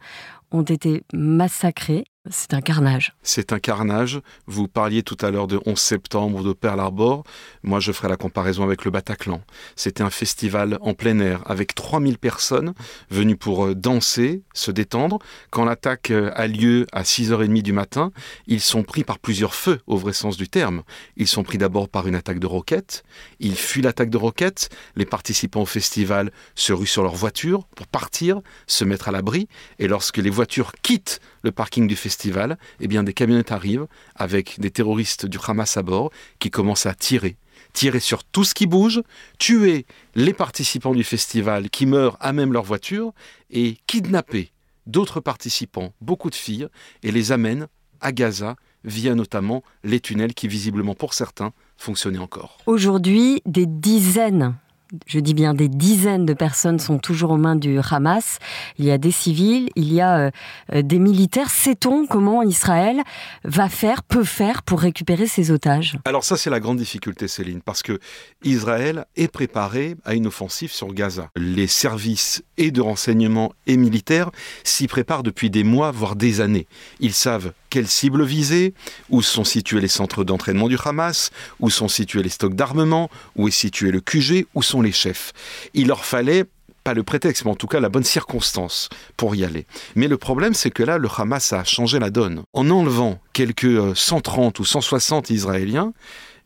ont 0.52 0.64
été 0.64 1.04
massacrées. 1.14 2.06
C'est 2.32 2.56
un 2.56 2.62
carnage. 2.62 3.14
C'est 3.22 3.54
un 3.54 3.60
carnage. 3.60 4.20
Vous 4.48 4.68
parliez 4.68 5.04
tout 5.04 5.18
à 5.22 5.30
l'heure 5.30 5.46
de 5.46 5.60
11 5.68 5.78
septembre, 5.78 6.44
de 6.44 6.54
Pearl 6.54 6.80
Harbor. 6.80 7.24
Moi, 7.62 7.80
je 7.80 7.92
ferai 7.92 8.08
la 8.08 8.18
comparaison 8.18 8.64
avec 8.64 8.84
le 8.84 8.90
Bataclan. 8.90 9.42
C'était 9.76 10.02
un 10.02 10.10
festival 10.10 10.80
en 10.82 10.96
plein 10.96 11.20
air 11.20 11.44
avec 11.46 11.76
3000 11.76 12.18
personnes 12.18 12.74
venues 13.12 13.38
pour 13.38 13.66
euh, 13.66 13.76
danser, 13.76 14.42
se 14.54 14.72
détendre. 14.72 15.20
Quand 15.52 15.66
l'attaque 15.66 16.10
euh, 16.10 16.32
a 16.34 16.48
lieu 16.48 16.88
à 16.92 17.04
6h30 17.04 17.62
du 17.62 17.74
matin, 17.74 18.12
ils 18.48 18.62
sont 18.62 18.82
pris 18.82 19.04
par 19.04 19.20
plusieurs 19.20 19.54
feux, 19.54 19.80
au 19.86 19.98
vrai 19.98 20.14
sens 20.14 20.36
du 20.36 20.50
terme. 20.50 20.82
Ils 21.18 21.28
sont 21.28 21.44
pris 21.44 21.60
d'abord 21.60 21.90
par 21.90 22.08
une 22.08 22.16
attaque 22.16 22.40
de 22.40 22.48
roquettes. 22.48 23.04
Ils 23.40 23.56
fuient 23.56 23.84
l'attaque 23.84 24.10
de 24.10 24.18
roquettes. 24.18 24.70
Les 24.96 25.06
participants 25.06 25.62
au 25.62 25.68
festival 25.68 26.32
se 26.56 26.74
ruent 26.74 26.88
sur 26.88 27.04
leur 27.04 27.16
voiture 27.16 27.68
pour 27.76 27.86
partir, 27.86 28.42
se 28.66 28.84
mettre 28.84 29.10
à 29.10 29.12
l'abri. 29.12 29.48
Et 29.78 29.88
lorsque 29.88 30.18
les 30.18 30.32
voitures 30.32 30.72
quittent 30.82 31.20
le 31.46 31.52
parking 31.52 31.88
du 31.88 31.96
festival, 31.96 32.58
eh 32.82 32.88
bien 32.88 33.04
des 33.04 33.14
camionnettes 33.14 33.52
arrivent 33.52 33.88
avec 34.16 34.60
des 34.60 34.72
terroristes 34.72 35.26
du 35.26 35.38
Hamas 35.48 35.78
à 35.78 35.84
bord 35.84 36.12
qui 36.40 36.52
commencent 36.52 36.86
à 36.86 36.94
tirer 36.94 37.38
tirer 37.72 38.00
sur 38.00 38.24
tout 38.24 38.44
ce 38.44 38.54
qui 38.54 38.68
bouge, 38.68 39.02
tuer 39.38 39.86
les 40.16 40.34
participants 40.34 40.94
du 40.94 41.04
festival 41.04 41.70
qui 41.70 41.86
meurent 41.86 42.18
à 42.20 42.32
même 42.34 42.54
leur 42.54 42.64
voiture 42.64 43.12
et 43.50 43.78
kidnapper 43.86 44.52
d'autres 44.88 45.20
participants, 45.20 45.94
beaucoup 46.00 46.30
de 46.30 46.36
filles, 46.36 46.68
et 47.04 47.12
les 47.12 47.32
amènent 47.32 47.68
à 48.02 48.12
Gaza 48.12 48.56
via 48.84 49.16
notamment 49.16 49.64
les 49.84 50.00
tunnels 50.00 50.34
qui 50.34 50.48
visiblement 50.48 50.96
pour 50.96 51.14
certains 51.14 51.52
fonctionnaient 51.76 52.20
encore. 52.20 52.60
Aujourd'hui, 52.66 53.42
des 53.46 53.66
dizaines 53.66 54.56
je 55.08 55.20
dis 55.20 55.34
bien 55.34 55.54
des 55.54 55.68
dizaines 55.68 56.26
de 56.26 56.34
personnes 56.34 56.80
sont 56.80 57.00
toujours 57.00 57.32
aux 57.32 57.38
mains 57.38 57.56
du 57.56 57.80
Hamas. 57.80 58.40
Il 58.78 58.86
y 58.86 58.92
a 58.92 58.98
des 58.98 59.12
civils, 59.12 59.70
il 59.76 59.92
y 59.94 60.02
a 60.02 60.32
euh, 60.74 60.82
des 60.82 61.00
militaires. 61.00 61.50
Sait-on 61.50 62.06
comment 62.06 62.44
Israël 62.44 63.02
va 63.44 63.70
faire, 63.70 64.04
peut 64.04 64.24
faire 64.24 64.64
pour 64.64 64.80
récupérer 64.80 65.28
ses 65.28 65.52
otages? 65.52 65.98
Alors 66.06 66.24
ça, 66.24 66.38
c'est 66.38 66.50
la 66.50 66.60
grande 66.60 66.78
difficulté, 66.78 67.28
Céline, 67.28 67.62
parce 67.62 67.84
que 67.84 68.00
Israël 68.44 69.06
est 69.16 69.28
préparé 69.28 69.96
à 70.06 70.14
une 70.14 70.28
offensive 70.28 70.72
sur 70.72 70.94
Gaza. 70.94 71.30
Les 71.36 71.68
services 71.68 72.44
et 72.58 72.72
de 72.72 72.82
renseignement 72.82 73.54
et 73.68 73.78
militaires 73.78 74.32
s'y 74.64 74.88
préparent 74.88 75.24
depuis 75.24 75.50
des 75.50 75.64
mois, 75.64 75.92
voire 75.92 76.16
des 76.16 76.42
années. 76.42 76.68
Ils 77.00 77.14
savent 77.14 77.54
quelles 77.76 77.88
cibles 77.90 78.24
viser, 78.24 78.74
où 79.10 79.22
sont 79.22 79.44
situés 79.44 79.82
les 79.82 79.90
centres 79.90 80.24
d'entraînement 80.24 80.70
du 80.70 80.78
Hamas, 80.82 81.32
où 81.60 81.70
sont 81.70 81.90
situés 81.90 82.24
les 82.24 82.30
stocks 82.30 82.56
d'armement, 82.56 83.10
où 83.36 83.50
est 83.50 83.52
situé 83.52 83.92
le 83.92 84.00
QG, 84.00 84.48
où 84.56 84.64
sont 84.64 84.82
les 84.82 84.94
chefs. 84.94 85.34
Il 85.74 85.88
leur 85.88 86.06
fallait 86.06 86.46
pas 86.86 86.94
le 86.94 87.04
prétexte, 87.04 87.44
mais 87.44 87.52
en 87.52 87.56
tout 87.56 87.68
cas 87.68 87.82
la 87.82 87.90
bonne 87.90 88.06
circonstance 88.06 88.88
pour 89.18 89.36
y 89.36 89.44
aller. 89.44 89.66
Mais 89.96 90.08
le 90.08 90.16
problème, 90.16 90.54
c'est 90.54 90.72
que 90.72 90.84
là, 90.84 90.98
le 90.98 91.10
Hamas 91.18 91.52
a 91.52 91.66
changé 91.66 92.00
la 92.00 92.12
donne. 92.12 92.44
En 92.54 92.70
enlevant 92.70 93.20
quelques 93.34 93.94
130 93.94 94.58
ou 94.60 94.64
160 94.64 95.30
Israéliens, 95.32 95.92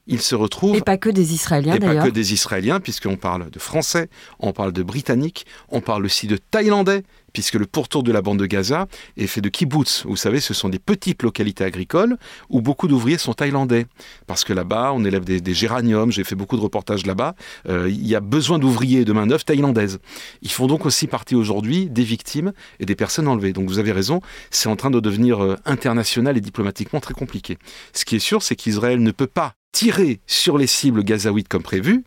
il 0.07 0.21
se 0.23 0.33
retrouve... 0.33 0.75
Et 0.75 0.81
pas 0.81 0.97
que 0.97 1.11
des 1.11 1.35
Israéliens 1.35 1.77
d'ailleurs. 1.77 2.05
pas 2.05 2.09
que 2.09 2.13
des 2.13 2.33
Israéliens, 2.33 2.79
puisqu'on 2.79 3.17
parle 3.17 3.51
de 3.51 3.59
Français, 3.59 4.09
on 4.39 4.51
parle 4.51 4.73
de 4.73 4.81
Britanniques, 4.81 5.45
on 5.69 5.81
parle 5.81 6.05
aussi 6.05 6.25
de 6.25 6.37
Thaïlandais, 6.37 7.03
puisque 7.33 7.55
le 7.55 7.65
pourtour 7.65 8.03
de 8.03 8.11
la 8.11 8.21
bande 8.21 8.39
de 8.39 8.45
Gaza 8.45 8.87
est 9.17 9.27
fait 9.27 9.41
de 9.41 9.49
kibbutz. 9.49 10.05
Vous 10.05 10.15
savez, 10.15 10.39
ce 10.39 10.53
sont 10.53 10.69
des 10.69 10.79
petites 10.79 11.23
localités 11.23 11.63
agricoles 11.63 12.17
où 12.49 12.61
beaucoup 12.61 12.87
d'ouvriers 12.87 13.17
sont 13.17 13.33
thaïlandais. 13.33 13.85
Parce 14.27 14.43
que 14.43 14.53
là-bas, 14.53 14.91
on 14.93 15.03
élève 15.05 15.23
des, 15.23 15.53
géraniums, 15.53 16.11
j'ai 16.11 16.23
fait 16.23 16.35
beaucoup 16.35 16.57
de 16.57 16.61
reportages 16.61 17.05
là-bas, 17.05 17.35
euh, 17.67 17.89
il 17.89 18.07
y 18.07 18.15
a 18.15 18.19
besoin 18.19 18.59
d'ouvriers 18.59 19.05
de 19.05 19.13
main-d'œuvre 19.13 19.43
thaïlandaise. 19.43 19.99
Ils 20.41 20.51
font 20.51 20.67
donc 20.67 20.85
aussi 20.85 21.07
partie 21.07 21.35
aujourd'hui 21.35 21.89
des 21.89 22.03
victimes 22.03 22.53
et 22.79 22.85
des 22.85 22.95
personnes 22.95 23.27
enlevées. 23.27 23.53
Donc 23.53 23.67
vous 23.67 23.79
avez 23.79 23.91
raison, 23.91 24.21
c'est 24.51 24.69
en 24.69 24.75
train 24.75 24.91
de 24.91 24.99
devenir 24.99 25.43
euh, 25.43 25.55
international 25.65 26.37
et 26.37 26.41
diplomatiquement 26.41 26.99
très 26.99 27.13
compliqué. 27.13 27.57
Ce 27.93 28.05
qui 28.05 28.15
est 28.15 28.19
sûr, 28.19 28.41
c'est 28.43 28.55
qu'Israël 28.55 29.01
ne 29.01 29.11
peut 29.11 29.27
pas 29.27 29.53
tirer 29.71 30.19
sur 30.27 30.57
les 30.57 30.67
cibles 30.67 31.03
gazaouites 31.03 31.47
comme 31.47 31.63
prévu, 31.63 32.03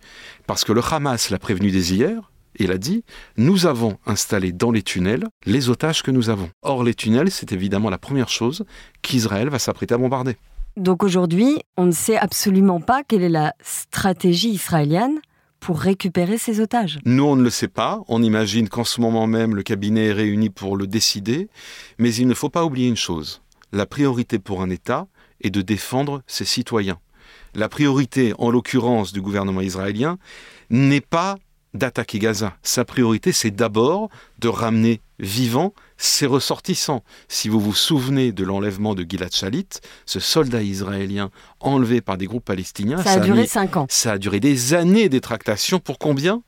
parce 0.46 0.64
que 0.64 0.72
le 0.72 0.82
Hamas 0.82 1.30
l'a 1.30 1.38
prévenu 1.38 1.70
dès 1.70 1.92
hier, 1.92 2.31
il 2.56 2.72
a 2.72 2.78
dit 2.78 3.04
Nous 3.36 3.66
avons 3.66 3.98
installé 4.06 4.52
dans 4.52 4.70
les 4.70 4.82
tunnels 4.82 5.26
les 5.46 5.68
otages 5.68 6.02
que 6.02 6.10
nous 6.10 6.30
avons. 6.30 6.50
Or, 6.62 6.84
les 6.84 6.94
tunnels, 6.94 7.30
c'est 7.30 7.52
évidemment 7.52 7.90
la 7.90 7.98
première 7.98 8.28
chose 8.28 8.64
qu'Israël 9.02 9.48
va 9.48 9.58
s'apprêter 9.58 9.94
à 9.94 9.98
bombarder. 9.98 10.36
Donc 10.76 11.02
aujourd'hui, 11.02 11.58
on 11.76 11.84
ne 11.84 11.92
sait 11.92 12.16
absolument 12.16 12.80
pas 12.80 13.02
quelle 13.04 13.22
est 13.22 13.28
la 13.28 13.54
stratégie 13.60 14.50
israélienne 14.50 15.20
pour 15.60 15.78
récupérer 15.78 16.38
ces 16.38 16.60
otages 16.60 16.98
Nous, 17.04 17.22
on 17.22 17.36
ne 17.36 17.42
le 17.42 17.50
sait 17.50 17.68
pas. 17.68 18.02
On 18.08 18.22
imagine 18.22 18.68
qu'en 18.68 18.84
ce 18.84 19.00
moment 19.00 19.26
même, 19.26 19.54
le 19.54 19.62
cabinet 19.62 20.06
est 20.06 20.12
réuni 20.12 20.50
pour 20.50 20.76
le 20.76 20.86
décider. 20.86 21.48
Mais 21.98 22.12
il 22.14 22.26
ne 22.26 22.34
faut 22.34 22.48
pas 22.48 22.64
oublier 22.64 22.88
une 22.88 22.96
chose. 22.96 23.42
La 23.70 23.86
priorité 23.86 24.38
pour 24.38 24.60
un 24.62 24.70
État 24.70 25.06
est 25.40 25.50
de 25.50 25.62
défendre 25.62 26.22
ses 26.26 26.44
citoyens. 26.44 26.98
La 27.54 27.68
priorité, 27.68 28.34
en 28.38 28.50
l'occurrence 28.50 29.12
du 29.12 29.20
gouvernement 29.20 29.60
israélien, 29.60 30.18
n'est 30.70 31.00
pas 31.00 31.36
d'attaquer 31.74 32.18
Gaza. 32.18 32.54
Sa 32.62 32.84
priorité, 32.84 33.32
c'est 33.32 33.50
d'abord 33.50 34.08
de 34.38 34.48
ramener 34.48 35.00
vivants 35.18 35.72
ses 35.96 36.26
ressortissants. 36.26 37.04
Si 37.28 37.48
vous 37.48 37.60
vous 37.60 37.74
souvenez 37.74 38.32
de 38.32 38.44
l'enlèvement 38.44 38.94
de 38.94 39.06
Gilad 39.08 39.32
Shalit, 39.32 39.68
ce 40.04 40.20
soldat 40.20 40.62
israélien 40.62 41.30
enlevé 41.60 42.00
par 42.00 42.18
des 42.18 42.26
groupes 42.26 42.44
palestiniens, 42.44 42.98
ça, 42.98 43.12
a 43.12 43.20
duré 43.20 43.46
cinq 43.46 43.76
ans. 43.76 43.86
Ça 43.88 44.12
a 44.12 44.18
duré 44.18 44.40
des 44.40 44.74
années 44.74 45.08
des 45.08 45.20
tractations. 45.20 45.78
Pour 45.78 45.98
combien? 45.98 46.42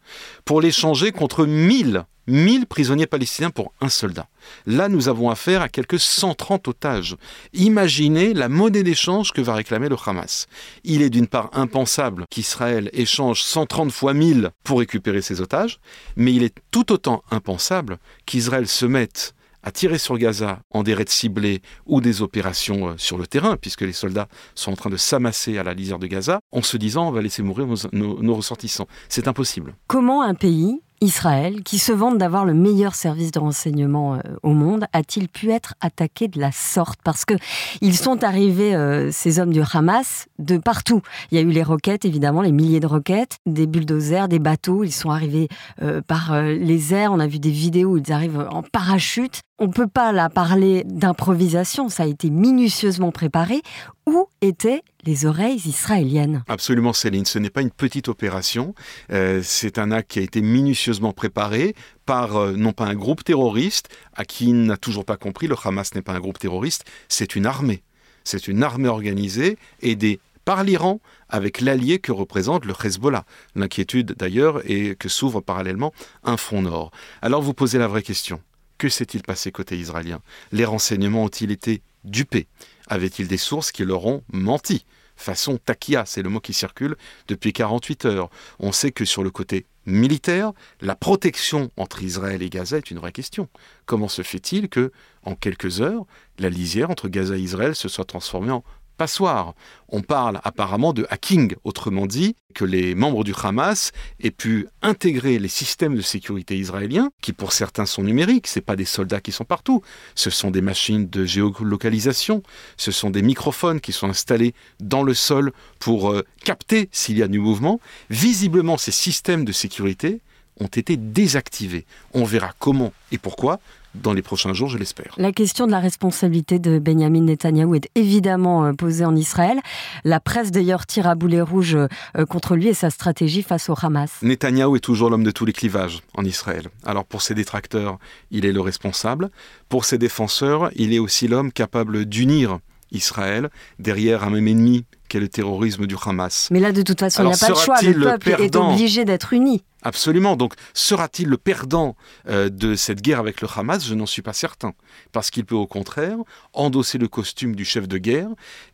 Pour 0.44 0.60
l'échanger 0.60 1.12
contre 1.12 1.46
1000 1.46 2.04
1000 2.26 2.66
prisonniers 2.66 3.06
palestiniens 3.06 3.50
pour 3.50 3.72
un 3.80 3.88
soldat. 3.88 4.28
Là, 4.66 4.88
nous 4.88 5.08
avons 5.08 5.30
affaire 5.30 5.62
à 5.62 5.68
quelques 5.68 5.98
130 5.98 6.68
otages. 6.68 7.16
Imaginez 7.52 8.34
la 8.34 8.48
monnaie 8.48 8.82
d'échange 8.82 9.32
que 9.32 9.40
va 9.40 9.54
réclamer 9.54 9.88
le 9.88 9.96
Hamas. 10.04 10.46
Il 10.84 11.02
est 11.02 11.10
d'une 11.10 11.26
part 11.26 11.50
impensable 11.52 12.26
qu'Israël 12.30 12.90
échange 12.92 13.42
130 13.42 13.90
fois 13.92 14.14
1000 14.14 14.50
pour 14.62 14.78
récupérer 14.78 15.22
ses 15.22 15.40
otages, 15.40 15.78
mais 16.16 16.32
il 16.32 16.42
est 16.42 16.54
tout 16.70 16.92
autant 16.92 17.22
impensable 17.30 17.98
qu'Israël 18.26 18.66
se 18.66 18.86
mette 18.86 19.34
à 19.64 19.70
tirer 19.70 19.98
sur 19.98 20.18
Gaza 20.18 20.60
en 20.70 20.82
des 20.82 20.94
raids 20.94 21.06
ciblés 21.08 21.62
ou 21.86 22.00
des 22.00 22.22
opérations 22.22 22.88
euh, 22.88 22.94
sur 22.98 23.16
le 23.16 23.26
terrain, 23.26 23.56
puisque 23.56 23.80
les 23.80 23.94
soldats 23.94 24.28
sont 24.54 24.72
en 24.72 24.76
train 24.76 24.90
de 24.90 24.98
s'amasser 24.98 25.58
à 25.58 25.62
la 25.62 25.72
lisière 25.72 25.98
de 25.98 26.06
Gaza, 26.06 26.40
en 26.52 26.62
se 26.62 26.76
disant 26.76 27.08
on 27.08 27.12
va 27.12 27.22
laisser 27.22 27.42
mourir 27.42 27.66
nos 27.92 28.34
ressortissants. 28.34 28.86
C'est 29.08 29.26
impossible. 29.26 29.74
Comment 29.86 30.22
un 30.22 30.34
pays 30.34 30.80
Israël, 31.04 31.62
qui 31.62 31.78
se 31.78 31.92
vante 31.92 32.18
d'avoir 32.18 32.44
le 32.44 32.54
meilleur 32.54 32.94
service 32.94 33.30
de 33.30 33.38
renseignement 33.38 34.14
euh, 34.14 34.18
au 34.42 34.52
monde, 34.52 34.86
a-t-il 34.92 35.28
pu 35.28 35.50
être 35.50 35.74
attaqué 35.80 36.28
de 36.28 36.40
la 36.40 36.50
sorte? 36.50 37.00
Parce 37.04 37.24
que 37.24 37.34
ils 37.80 37.96
sont 37.96 38.24
arrivés, 38.24 38.74
euh, 38.74 39.10
ces 39.12 39.38
hommes 39.38 39.52
du 39.52 39.62
Hamas, 39.72 40.26
de 40.38 40.56
partout. 40.56 41.02
Il 41.30 41.36
y 41.36 41.40
a 41.40 41.42
eu 41.42 41.50
les 41.50 41.62
roquettes, 41.62 42.04
évidemment, 42.04 42.42
les 42.42 42.52
milliers 42.52 42.80
de 42.80 42.86
roquettes, 42.86 43.38
des 43.46 43.66
bulldozers, 43.66 44.28
des 44.28 44.38
bateaux. 44.38 44.82
Ils 44.82 44.92
sont 44.92 45.10
arrivés 45.10 45.48
euh, 45.82 46.00
par 46.00 46.42
les 46.42 46.94
airs. 46.94 47.12
On 47.12 47.20
a 47.20 47.26
vu 47.26 47.38
des 47.38 47.50
vidéos 47.50 47.90
où 47.90 47.98
ils 47.98 48.12
arrivent 48.12 48.46
en 48.50 48.62
parachute. 48.62 49.42
On 49.60 49.68
ne 49.68 49.72
peut 49.72 49.86
pas 49.86 50.10
là 50.10 50.30
parler 50.30 50.82
d'improvisation, 50.84 51.88
ça 51.88 52.02
a 52.02 52.06
été 52.06 52.28
minutieusement 52.28 53.12
préparé. 53.12 53.62
Où 54.04 54.26
étaient 54.40 54.82
les 55.04 55.26
oreilles 55.26 55.62
israéliennes? 55.64 56.42
Absolument 56.48 56.92
Céline, 56.92 57.24
ce 57.24 57.38
n'est 57.38 57.50
pas 57.50 57.62
une 57.62 57.70
petite 57.70 58.08
opération, 58.08 58.74
euh, 59.12 59.42
c'est 59.44 59.78
un 59.78 59.92
acte 59.92 60.10
qui 60.10 60.18
a 60.18 60.22
été 60.22 60.40
minutieusement 60.42 61.12
préparé 61.12 61.76
par 62.04 62.34
euh, 62.36 62.52
non 62.56 62.72
pas 62.72 62.86
un 62.86 62.96
groupe 62.96 63.22
terroriste, 63.22 63.90
à 64.14 64.24
qui 64.24 64.52
n'a 64.52 64.76
toujours 64.76 65.04
pas 65.04 65.16
compris, 65.16 65.46
le 65.46 65.54
Hamas 65.62 65.94
n'est 65.94 66.02
pas 66.02 66.14
un 66.14 66.20
groupe 66.20 66.40
terroriste, 66.40 66.84
c'est 67.08 67.36
une 67.36 67.46
armée. 67.46 67.84
C'est 68.24 68.48
une 68.48 68.64
armée 68.64 68.88
organisée, 68.88 69.56
aidée 69.82 70.18
par 70.44 70.64
l'Iran 70.64 71.00
avec 71.28 71.60
l'allié 71.60 72.00
que 72.00 72.10
représente 72.10 72.64
le 72.64 72.74
Hezbollah. 72.82 73.24
L'inquiétude 73.54 74.16
d'ailleurs 74.18 74.68
est 74.68 74.98
que 74.98 75.08
s'ouvre 75.08 75.40
parallèlement 75.40 75.92
un 76.24 76.36
front 76.36 76.62
nord. 76.62 76.90
Alors 77.22 77.40
vous 77.40 77.54
posez 77.54 77.78
la 77.78 77.86
vraie 77.86 78.02
question. 78.02 78.40
Que 78.78 78.88
s'est-il 78.88 79.22
passé 79.22 79.52
côté 79.52 79.76
israélien? 79.78 80.20
Les 80.52 80.64
renseignements 80.64 81.24
ont-ils 81.24 81.50
été 81.50 81.82
dupés? 82.04 82.46
Avaient-ils 82.88 83.28
des 83.28 83.38
sources 83.38 83.72
qui 83.72 83.84
leur 83.84 84.06
ont 84.06 84.22
menti? 84.32 84.84
Façon 85.16 85.58
takia, 85.58 86.04
c'est 86.06 86.22
le 86.22 86.28
mot 86.28 86.40
qui 86.40 86.52
circule 86.52 86.96
depuis 87.28 87.52
48 87.52 88.04
heures. 88.06 88.30
On 88.58 88.72
sait 88.72 88.90
que 88.90 89.04
sur 89.04 89.22
le 89.22 89.30
côté 89.30 89.66
militaire, 89.86 90.52
la 90.80 90.96
protection 90.96 91.70
entre 91.76 92.02
Israël 92.02 92.42
et 92.42 92.50
Gaza 92.50 92.78
est 92.78 92.90
une 92.90 92.98
vraie 92.98 93.12
question. 93.12 93.48
Comment 93.86 94.08
se 94.08 94.22
fait-il 94.22 94.68
que, 94.68 94.92
en 95.22 95.36
quelques 95.36 95.80
heures, 95.80 96.04
la 96.38 96.50
lisière 96.50 96.90
entre 96.90 97.08
Gaza 97.08 97.36
et 97.36 97.40
Israël 97.40 97.74
se 97.76 97.88
soit 97.88 98.04
transformée 98.04 98.50
en 98.50 98.64
passoire. 98.96 99.54
On 99.88 100.00
parle 100.00 100.40
apparemment 100.44 100.92
de 100.92 101.06
hacking, 101.10 101.54
autrement 101.64 102.06
dit, 102.06 102.36
que 102.54 102.64
les 102.64 102.94
membres 102.94 103.24
du 103.24 103.32
Hamas 103.42 103.92
aient 104.20 104.30
pu 104.30 104.66
intégrer 104.82 105.38
les 105.38 105.48
systèmes 105.48 105.96
de 105.96 106.00
sécurité 106.00 106.56
israéliens, 106.56 107.10
qui 107.20 107.32
pour 107.32 107.52
certains 107.52 107.86
sont 107.86 108.02
numériques, 108.02 108.46
ce 108.46 108.60
pas 108.60 108.76
des 108.76 108.84
soldats 108.84 109.20
qui 109.20 109.32
sont 109.32 109.44
partout, 109.44 109.82
ce 110.14 110.30
sont 110.30 110.50
des 110.50 110.62
machines 110.62 111.08
de 111.08 111.24
géolocalisation, 111.24 112.42
ce 112.76 112.92
sont 112.92 113.10
des 113.10 113.22
microphones 113.22 113.80
qui 113.80 113.92
sont 113.92 114.08
installés 114.08 114.54
dans 114.80 115.02
le 115.02 115.14
sol 115.14 115.52
pour 115.78 116.10
euh, 116.10 116.24
capter 116.44 116.88
s'il 116.92 117.18
y 117.18 117.22
a 117.22 117.28
du 117.28 117.38
mouvement. 117.38 117.80
Visiblement, 118.10 118.78
ces 118.78 118.92
systèmes 118.92 119.44
de 119.44 119.52
sécurité 119.52 120.20
ont 120.60 120.66
été 120.66 120.96
désactivés. 120.96 121.84
On 122.12 122.24
verra 122.24 122.52
comment 122.58 122.92
et 123.12 123.18
pourquoi 123.18 123.60
dans 123.94 124.12
les 124.12 124.22
prochains 124.22 124.52
jours, 124.52 124.68
je 124.68 124.78
l'espère. 124.78 125.14
La 125.16 125.32
question 125.32 125.66
de 125.66 125.70
la 125.70 125.80
responsabilité 125.80 126.58
de 126.58 126.78
Benjamin 126.78 127.22
Netanyahou 127.22 127.74
est 127.74 127.88
évidemment 127.94 128.64
euh, 128.64 128.72
posée 128.72 129.04
en 129.04 129.14
Israël. 129.14 129.60
La 130.04 130.20
presse 130.20 130.50
d'ailleurs 130.50 130.86
tire 130.86 131.06
à 131.06 131.14
boulet 131.14 131.40
rouge 131.40 131.76
euh, 131.76 132.26
contre 132.26 132.56
lui 132.56 132.68
et 132.68 132.74
sa 132.74 132.90
stratégie 132.90 133.42
face 133.42 133.68
au 133.68 133.74
Hamas. 133.80 134.10
Netanyahou 134.22 134.76
est 134.76 134.80
toujours 134.80 135.10
l'homme 135.10 135.24
de 135.24 135.30
tous 135.30 135.44
les 135.44 135.52
clivages 135.52 136.00
en 136.14 136.24
Israël. 136.24 136.68
Alors 136.84 137.04
pour 137.04 137.22
ses 137.22 137.34
détracteurs, 137.34 137.98
il 138.30 138.44
est 138.46 138.52
le 138.52 138.60
responsable. 138.60 139.30
Pour 139.68 139.84
ses 139.84 139.98
défenseurs, 139.98 140.70
il 140.74 140.92
est 140.92 140.98
aussi 140.98 141.28
l'homme 141.28 141.52
capable 141.52 142.04
d'unir 142.04 142.58
Israël 142.92 143.50
derrière 143.78 144.24
un 144.24 144.30
même 144.30 144.48
ennemi 144.48 144.84
qu'est 145.14 145.20
le 145.20 145.28
terrorisme 145.28 145.86
du 145.86 145.94
Hamas. 146.04 146.48
Mais 146.50 146.58
là, 146.58 146.72
de 146.72 146.82
toute 146.82 146.98
façon, 146.98 147.22
il 147.22 147.26
n'y 147.26 147.34
a 147.34 147.36
pas 147.36 147.50
de 147.50 147.54
choix. 147.54 147.80
Le 147.80 148.18
peuple 148.18 148.42
est 148.42 148.56
obligé 148.56 149.04
d'être 149.04 149.32
uni. 149.32 149.62
Absolument. 149.82 150.34
Donc, 150.34 150.54
sera-t-il 150.72 151.28
le 151.28 151.36
perdant 151.36 151.94
euh, 152.28 152.48
de 152.48 152.74
cette 152.74 153.00
guerre 153.00 153.20
avec 153.20 153.40
le 153.40 153.46
Hamas? 153.54 153.86
Je 153.86 153.94
n'en 153.94 154.06
suis 154.06 154.22
pas 154.22 154.32
certain. 154.32 154.72
Parce 155.12 155.30
qu'il 155.30 155.44
peut 155.44 155.54
au 155.54 155.68
contraire 155.68 156.16
endosser 156.52 156.98
le 156.98 157.06
costume 157.06 157.54
du 157.54 157.64
chef 157.64 157.86
de 157.86 157.96
guerre. 157.96 158.26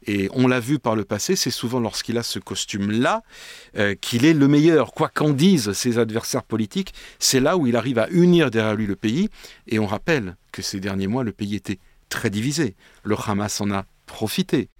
Et 0.06 0.30
on 0.32 0.48
l'a 0.48 0.60
vu 0.60 0.78
par 0.78 0.96
le 0.96 1.04
passé, 1.04 1.36
c'est 1.36 1.50
souvent 1.50 1.78
lorsqu'il 1.78 2.16
a 2.16 2.22
ce 2.22 2.38
costume-là 2.38 3.22
euh, 3.76 3.94
qu'il 4.00 4.24
est 4.24 4.32
le 4.32 4.48
meilleur. 4.48 4.92
Quoi 4.92 5.10
qu'en 5.10 5.30
disent 5.30 5.72
ses 5.72 5.98
adversaires 5.98 6.44
politiques, 6.44 6.94
c'est 7.18 7.40
là 7.40 7.58
où 7.58 7.66
il 7.66 7.76
arrive 7.76 7.98
à 7.98 8.08
unir 8.08 8.50
derrière 8.50 8.76
lui 8.76 8.86
le 8.86 8.96
pays. 8.96 9.28
Et 9.66 9.78
on 9.78 9.86
rappelle 9.86 10.36
que 10.52 10.62
ces 10.62 10.80
derniers 10.80 11.06
mois, 11.06 11.22
le 11.22 11.32
pays 11.32 11.54
était 11.54 11.80
très 12.08 12.30
divisé. 12.30 12.76
Le 13.04 13.16
Hamas 13.26 13.60
en 13.60 13.70
a 13.70 13.84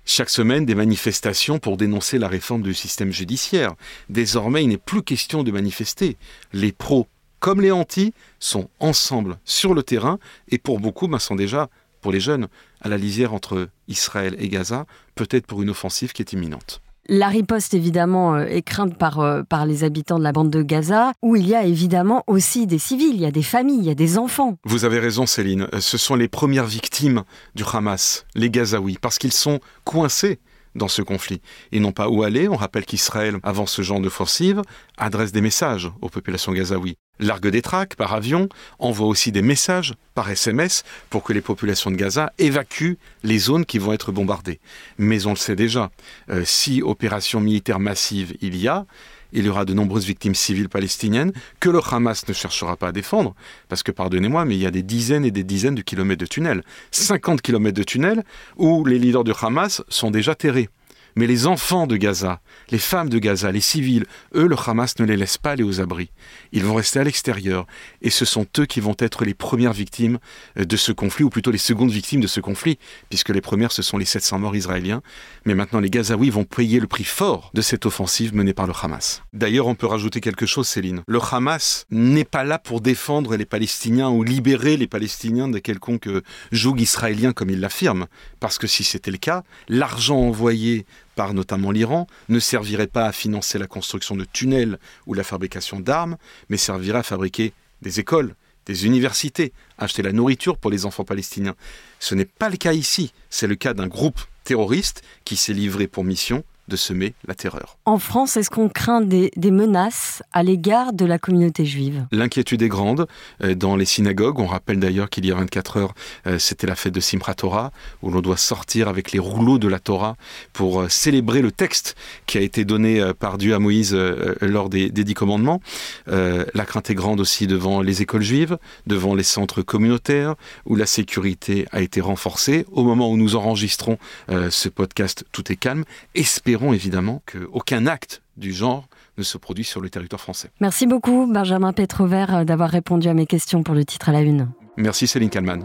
Chaque 0.04 0.30
semaine, 0.30 0.66
des 0.66 0.74
manifestations 0.74 1.58
pour 1.58 1.76
dénoncer 1.76 2.18
la 2.18 2.28
réforme 2.28 2.62
du 2.62 2.74
système 2.74 3.12
judiciaire. 3.12 3.74
Désormais, 4.08 4.64
il 4.64 4.68
n'est 4.68 4.76
plus 4.76 5.02
question 5.02 5.42
de 5.42 5.50
manifester. 5.50 6.16
Les 6.52 6.72
pros 6.72 7.06
comme 7.38 7.60
les 7.60 7.72
anti 7.72 8.12
sont 8.38 8.68
ensemble 8.78 9.38
sur 9.44 9.74
le 9.74 9.82
terrain 9.82 10.18
et 10.48 10.58
pour 10.58 10.78
beaucoup 10.78 11.08
ben, 11.08 11.18
sont 11.18 11.34
déjà, 11.34 11.70
pour 12.02 12.12
les 12.12 12.20
jeunes, 12.20 12.48
à 12.80 12.88
la 12.88 12.98
lisière 12.98 13.34
entre 13.34 13.68
Israël 13.88 14.36
et 14.38 14.48
Gaza, 14.48 14.86
peut-être 15.14 15.46
pour 15.46 15.62
une 15.62 15.70
offensive 15.70 16.12
qui 16.12 16.22
est 16.22 16.32
imminente. 16.32 16.82
La 17.12 17.26
riposte, 17.26 17.74
évidemment, 17.74 18.36
euh, 18.36 18.44
est 18.44 18.62
crainte 18.62 18.96
par, 18.96 19.18
euh, 19.18 19.42
par 19.42 19.66
les 19.66 19.82
habitants 19.82 20.20
de 20.20 20.22
la 20.22 20.30
bande 20.30 20.48
de 20.48 20.62
Gaza, 20.62 21.12
où 21.22 21.34
il 21.34 21.44
y 21.44 21.56
a 21.56 21.64
évidemment 21.64 22.22
aussi 22.28 22.68
des 22.68 22.78
civils, 22.78 23.16
il 23.16 23.20
y 23.20 23.26
a 23.26 23.32
des 23.32 23.42
familles, 23.42 23.80
il 23.80 23.84
y 23.84 23.90
a 23.90 23.96
des 23.96 24.16
enfants. 24.16 24.58
Vous 24.64 24.84
avez 24.84 25.00
raison, 25.00 25.26
Céline. 25.26 25.66
Euh, 25.74 25.80
ce 25.80 25.98
sont 25.98 26.14
les 26.14 26.28
premières 26.28 26.66
victimes 26.66 27.24
du 27.56 27.64
Hamas, 27.64 28.26
les 28.36 28.48
Gazaouis, 28.48 28.96
parce 29.00 29.18
qu'ils 29.18 29.32
sont 29.32 29.58
coincés 29.82 30.38
dans 30.76 30.86
ce 30.86 31.02
conflit. 31.02 31.40
Ils 31.72 31.82
n'ont 31.82 31.90
pas 31.90 32.08
où 32.08 32.22
aller. 32.22 32.48
On 32.48 32.54
rappelle 32.54 32.84
qu'Israël, 32.84 33.38
avant 33.42 33.66
ce 33.66 33.82
genre 33.82 33.98
d'offensive, 33.98 34.62
adresse 34.96 35.32
des 35.32 35.40
messages 35.40 35.90
aux 36.02 36.10
populations 36.10 36.52
gazaouis 36.52 36.96
largue 37.20 37.48
des 37.48 37.62
tracts 37.62 37.94
par 37.94 38.12
avion, 38.12 38.48
envoie 38.78 39.06
aussi 39.06 39.32
des 39.32 39.42
messages 39.42 39.94
par 40.14 40.30
SMS 40.30 40.82
pour 41.08 41.22
que 41.22 41.32
les 41.32 41.40
populations 41.40 41.90
de 41.90 41.96
Gaza 41.96 42.32
évacuent 42.38 42.98
les 43.22 43.38
zones 43.38 43.64
qui 43.64 43.78
vont 43.78 43.92
être 43.92 44.12
bombardées. 44.12 44.60
Mais 44.98 45.26
on 45.26 45.30
le 45.30 45.36
sait 45.36 45.56
déjà, 45.56 45.90
euh, 46.30 46.42
si 46.44 46.82
opération 46.82 47.40
militaire 47.40 47.80
massive 47.80 48.34
il 48.40 48.56
y 48.56 48.68
a, 48.68 48.86
il 49.32 49.46
y 49.46 49.48
aura 49.48 49.64
de 49.64 49.74
nombreuses 49.74 50.06
victimes 50.06 50.34
civiles 50.34 50.68
palestiniennes 50.68 51.32
que 51.60 51.70
le 51.70 51.80
Hamas 51.90 52.26
ne 52.26 52.32
cherchera 52.32 52.76
pas 52.76 52.88
à 52.88 52.92
défendre, 52.92 53.34
parce 53.68 53.82
que 53.82 53.92
pardonnez-moi, 53.92 54.44
mais 54.44 54.56
il 54.56 54.60
y 54.60 54.66
a 54.66 54.70
des 54.70 54.82
dizaines 54.82 55.24
et 55.24 55.30
des 55.30 55.44
dizaines 55.44 55.74
de 55.74 55.82
kilomètres 55.82 56.20
de 56.20 56.26
tunnels, 56.26 56.62
50 56.90 57.40
kilomètres 57.42 57.78
de 57.78 57.84
tunnels 57.84 58.24
où 58.56 58.84
les 58.84 58.98
leaders 58.98 59.24
du 59.24 59.32
Hamas 59.40 59.82
sont 59.88 60.10
déjà 60.10 60.34
terrés. 60.34 60.68
Mais 61.16 61.26
les 61.26 61.46
enfants 61.46 61.86
de 61.86 61.96
Gaza, 61.96 62.40
les 62.70 62.78
femmes 62.78 63.08
de 63.08 63.18
Gaza, 63.18 63.50
les 63.52 63.60
civils, 63.60 64.06
eux, 64.34 64.46
le 64.46 64.56
Hamas 64.56 64.98
ne 64.98 65.04
les 65.04 65.16
laisse 65.16 65.38
pas 65.38 65.52
aller 65.52 65.62
aux 65.62 65.80
abris. 65.80 66.10
Ils 66.52 66.64
vont 66.64 66.74
rester 66.74 66.98
à 66.98 67.04
l'extérieur. 67.04 67.66
Et 68.02 68.10
ce 68.10 68.24
sont 68.24 68.46
eux 68.58 68.66
qui 68.66 68.80
vont 68.80 68.96
être 68.98 69.24
les 69.24 69.34
premières 69.34 69.72
victimes 69.72 70.18
euh, 70.58 70.64
de 70.64 70.76
ce 70.76 70.92
conflit, 70.92 71.24
ou 71.24 71.30
plutôt 71.30 71.50
les 71.50 71.58
secondes 71.58 71.90
victimes 71.90 72.20
de 72.20 72.26
ce 72.26 72.40
conflit, 72.40 72.78
puisque 73.08 73.30
les 73.30 73.40
premières, 73.40 73.72
ce 73.72 73.82
sont 73.82 73.98
les 73.98 74.04
700 74.04 74.38
morts 74.38 74.56
israéliens. 74.56 75.02
Mais 75.44 75.54
maintenant, 75.54 75.80
les 75.80 75.90
Gazaouis 75.90 76.30
vont 76.30 76.44
payer 76.44 76.80
le 76.80 76.86
prix 76.86 77.04
fort 77.04 77.50
de 77.54 77.60
cette 77.60 77.86
offensive 77.86 78.34
menée 78.34 78.54
par 78.54 78.66
le 78.66 78.72
Hamas. 78.80 79.22
D'ailleurs, 79.32 79.66
on 79.66 79.74
peut 79.74 79.86
rajouter 79.86 80.20
quelque 80.20 80.46
chose, 80.46 80.68
Céline. 80.68 81.02
Le 81.06 81.18
Hamas 81.20 81.86
n'est 81.90 82.24
pas 82.24 82.44
là 82.44 82.58
pour 82.58 82.80
défendre 82.80 83.36
les 83.36 83.46
Palestiniens 83.46 84.10
ou 84.10 84.22
libérer 84.22 84.76
les 84.76 84.86
Palestiniens 84.86 85.48
de 85.48 85.58
quelconque 85.58 86.08
euh, 86.08 86.22
joug 86.52 86.80
israélien, 86.80 87.32
comme 87.32 87.50
il 87.50 87.60
l'affirme. 87.60 88.06
Parce 88.38 88.58
que 88.58 88.66
si 88.66 88.84
c'était 88.84 89.10
le 89.10 89.18
cas, 89.18 89.42
l'argent 89.68 90.18
envoyé 90.18 90.86
par 91.20 91.34
notamment 91.34 91.70
l'Iran, 91.70 92.06
ne 92.30 92.38
servirait 92.38 92.86
pas 92.86 93.04
à 93.04 93.12
financer 93.12 93.58
la 93.58 93.66
construction 93.66 94.16
de 94.16 94.24
tunnels 94.24 94.78
ou 95.06 95.12
la 95.12 95.22
fabrication 95.22 95.78
d'armes, 95.78 96.16
mais 96.48 96.56
servirait 96.56 97.00
à 97.00 97.02
fabriquer 97.02 97.52
des 97.82 98.00
écoles, 98.00 98.34
des 98.64 98.86
universités, 98.86 99.52
acheter 99.76 100.00
la 100.00 100.12
nourriture 100.12 100.56
pour 100.56 100.70
les 100.70 100.86
enfants 100.86 101.04
palestiniens. 101.04 101.56
Ce 101.98 102.14
n'est 102.14 102.24
pas 102.24 102.48
le 102.48 102.56
cas 102.56 102.72
ici, 102.72 103.12
c'est 103.28 103.46
le 103.46 103.54
cas 103.54 103.74
d'un 103.74 103.86
groupe 103.86 104.18
terroriste 104.44 105.02
qui 105.26 105.36
s'est 105.36 105.52
livré 105.52 105.88
pour 105.88 106.04
mission 106.04 106.42
de 106.70 106.76
semer 106.76 107.12
la 107.28 107.34
terreur. 107.34 107.76
En 107.84 107.98
France, 107.98 108.38
est-ce 108.38 108.48
qu'on 108.48 108.70
craint 108.70 109.02
des, 109.02 109.30
menaces 109.50 110.22
à 110.32 110.42
l'égard 110.42 110.92
de 110.92 111.04
la 111.04 111.18
communauté 111.18 111.66
juive? 111.66 112.06
L'inquiétude 112.12 112.62
est 112.62 112.68
grande 112.68 113.06
euh, 113.42 113.54
dans 113.54 113.76
les 113.76 113.84
synagogues. 113.84 114.38
On 114.38 114.46
rappelle 114.46 114.78
d'ailleurs 114.78 115.10
qu'il 115.10 115.26
y 115.26 115.32
a 115.32 115.34
24 115.34 115.76
heures, 115.76 115.94
euh, 116.26 116.38
c'était 116.38 116.66
la 116.66 116.76
fête 116.76 116.94
de 116.94 117.00
Simchat 117.00 117.34
Torah, 117.34 117.72
où 118.02 118.10
l'on 118.10 118.20
doit 118.20 118.36
sortir 118.36 118.88
avec 118.88 119.12
les 119.12 119.18
rouleaux 119.18 119.58
de 119.58 119.68
la 119.68 119.80
Torah 119.80 120.16
pour 120.52 120.80
euh, 120.80 120.88
célébrer 120.88 121.42
le 121.42 121.50
texte 121.50 121.96
qui 122.26 122.38
a 122.38 122.40
été 122.40 122.64
donné 122.64 123.02
par 123.18 123.36
Dieu 123.36 123.54
à 123.54 123.58
Moïse 123.58 123.94
lors 124.40 124.70
des, 124.70 124.90
des 124.90 125.02
dix 125.02 125.14
commandements. 125.14 125.60
La 126.06 126.64
crainte 126.64 126.88
est 126.90 126.94
grande 126.94 127.18
aussi 127.20 127.48
devant 127.48 127.82
les 127.82 128.02
écoles 128.02 128.22
juives, 128.22 128.56
devant 128.86 129.14
les 129.14 129.24
centres 129.24 129.62
communautaires, 129.62 130.36
où 130.64 130.76
la 130.76 130.86
sécurité 130.86 131.66
a 131.72 131.80
été 131.80 132.00
renforcée. 132.00 132.64
Au 132.70 132.84
moment 132.84 133.10
où 133.10 133.16
nous 133.16 133.34
enregistrons 133.34 133.98
ce 134.28 134.68
podcast, 134.68 135.24
tout 135.32 135.50
est 135.50 135.56
calme. 135.56 135.84
Espérons 136.14 136.59
évidemment 136.72 137.22
qu'aucun 137.30 137.86
acte 137.86 138.22
du 138.36 138.52
genre 138.52 138.88
ne 139.18 139.22
se 139.22 139.38
produit 139.38 139.64
sur 139.64 139.80
le 139.80 139.90
territoire 139.90 140.20
français. 140.20 140.50
Merci 140.60 140.86
beaucoup 140.86 141.30
Benjamin 141.30 141.72
Petrovert 141.72 142.34
euh, 142.34 142.44
d'avoir 142.44 142.70
répondu 142.70 143.08
à 143.08 143.14
mes 143.14 143.26
questions 143.26 143.62
pour 143.62 143.74
le 143.74 143.84
titre 143.84 144.08
à 144.08 144.12
la 144.12 144.20
une. 144.20 144.48
Merci 144.76 145.06
Céline 145.06 145.30
Kalman. 145.30 145.64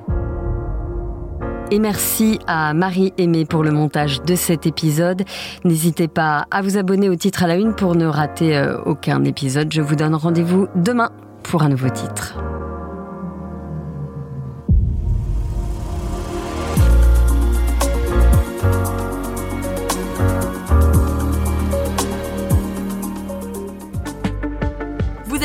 Et 1.71 1.79
merci 1.79 2.39
à 2.45 2.73
Marie 2.73 3.12
Aimée 3.17 3.45
pour 3.45 3.63
le 3.63 3.71
montage 3.71 4.21
de 4.21 4.36
cet 4.36 4.67
épisode. 4.67 5.23
N'hésitez 5.63 6.08
pas 6.08 6.45
à 6.51 6.62
vous 6.62 6.77
abonner 6.77 7.10
au 7.10 7.15
titre 7.15 7.43
à 7.43 7.47
la 7.47 7.55
une 7.55 7.73
pour 7.73 7.95
ne 7.95 8.05
rater 8.05 8.55
euh, 8.55 8.79
aucun 8.84 9.23
épisode. 9.23 9.73
Je 9.73 9.81
vous 9.81 9.95
donne 9.95 10.13
rendez-vous 10.13 10.67
demain 10.75 11.10
pour 11.43 11.63
un 11.63 11.69
nouveau 11.69 11.89
titre. 11.89 12.38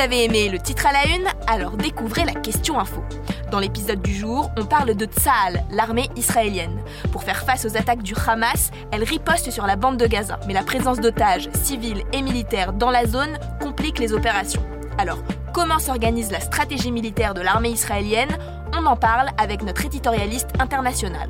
Avez 0.01 0.25
aimé 0.25 0.49
le 0.49 0.59
titre 0.59 0.87
à 0.87 0.93
la 0.93 1.05
une, 1.15 1.27
alors 1.47 1.77
découvrez 1.77 2.25
la 2.25 2.33
question 2.33 2.81
info. 2.81 3.03
Dans 3.51 3.59
l'épisode 3.59 4.01
du 4.01 4.15
jour, 4.15 4.51
on 4.57 4.65
parle 4.65 4.95
de 4.95 5.05
Tsahal, 5.05 5.63
l'armée 5.71 6.09
israélienne. 6.17 6.81
Pour 7.13 7.23
faire 7.23 7.45
face 7.45 7.67
aux 7.67 7.77
attaques 7.77 8.03
du 8.03 8.15
Hamas, 8.27 8.71
elle 8.93 9.05
riposte 9.05 9.51
sur 9.51 9.67
la 9.67 9.77
bande 9.77 9.99
de 9.99 10.07
Gaza. 10.07 10.41
Mais 10.47 10.55
la 10.55 10.63
présence 10.63 11.01
d'otages 11.01 11.51
civils 11.53 12.03
et 12.15 12.23
militaires 12.23 12.73
dans 12.73 12.91
la 12.91 13.07
zone 13.07 13.39
complique 13.61 13.99
les 13.99 14.15
opérations. 14.15 14.63
Alors, 14.97 15.19
comment 15.53 15.79
s'organise 15.79 16.31
la 16.31 16.41
stratégie 16.41 16.93
militaire 16.93 17.35
de 17.35 17.43
l'armée 17.43 17.71
israélienne? 17.71 18.37
On 18.73 18.87
en 18.87 18.97
parle 18.97 19.29
avec 19.37 19.63
notre 19.63 19.85
éditorialiste 19.85 20.49
international. 20.59 21.29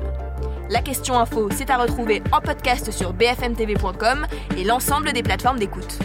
La 0.69 0.81
question 0.81 1.19
info, 1.19 1.49
c'est 1.51 1.69
à 1.69 1.77
retrouver 1.77 2.23
en 2.31 2.39
podcast 2.39 2.91
sur 2.91 3.11
bfmtv.com 3.11 4.25
et 4.55 4.63
l'ensemble 4.63 5.11
des 5.11 5.23
plateformes 5.23 5.59
d'écoute. 5.59 5.99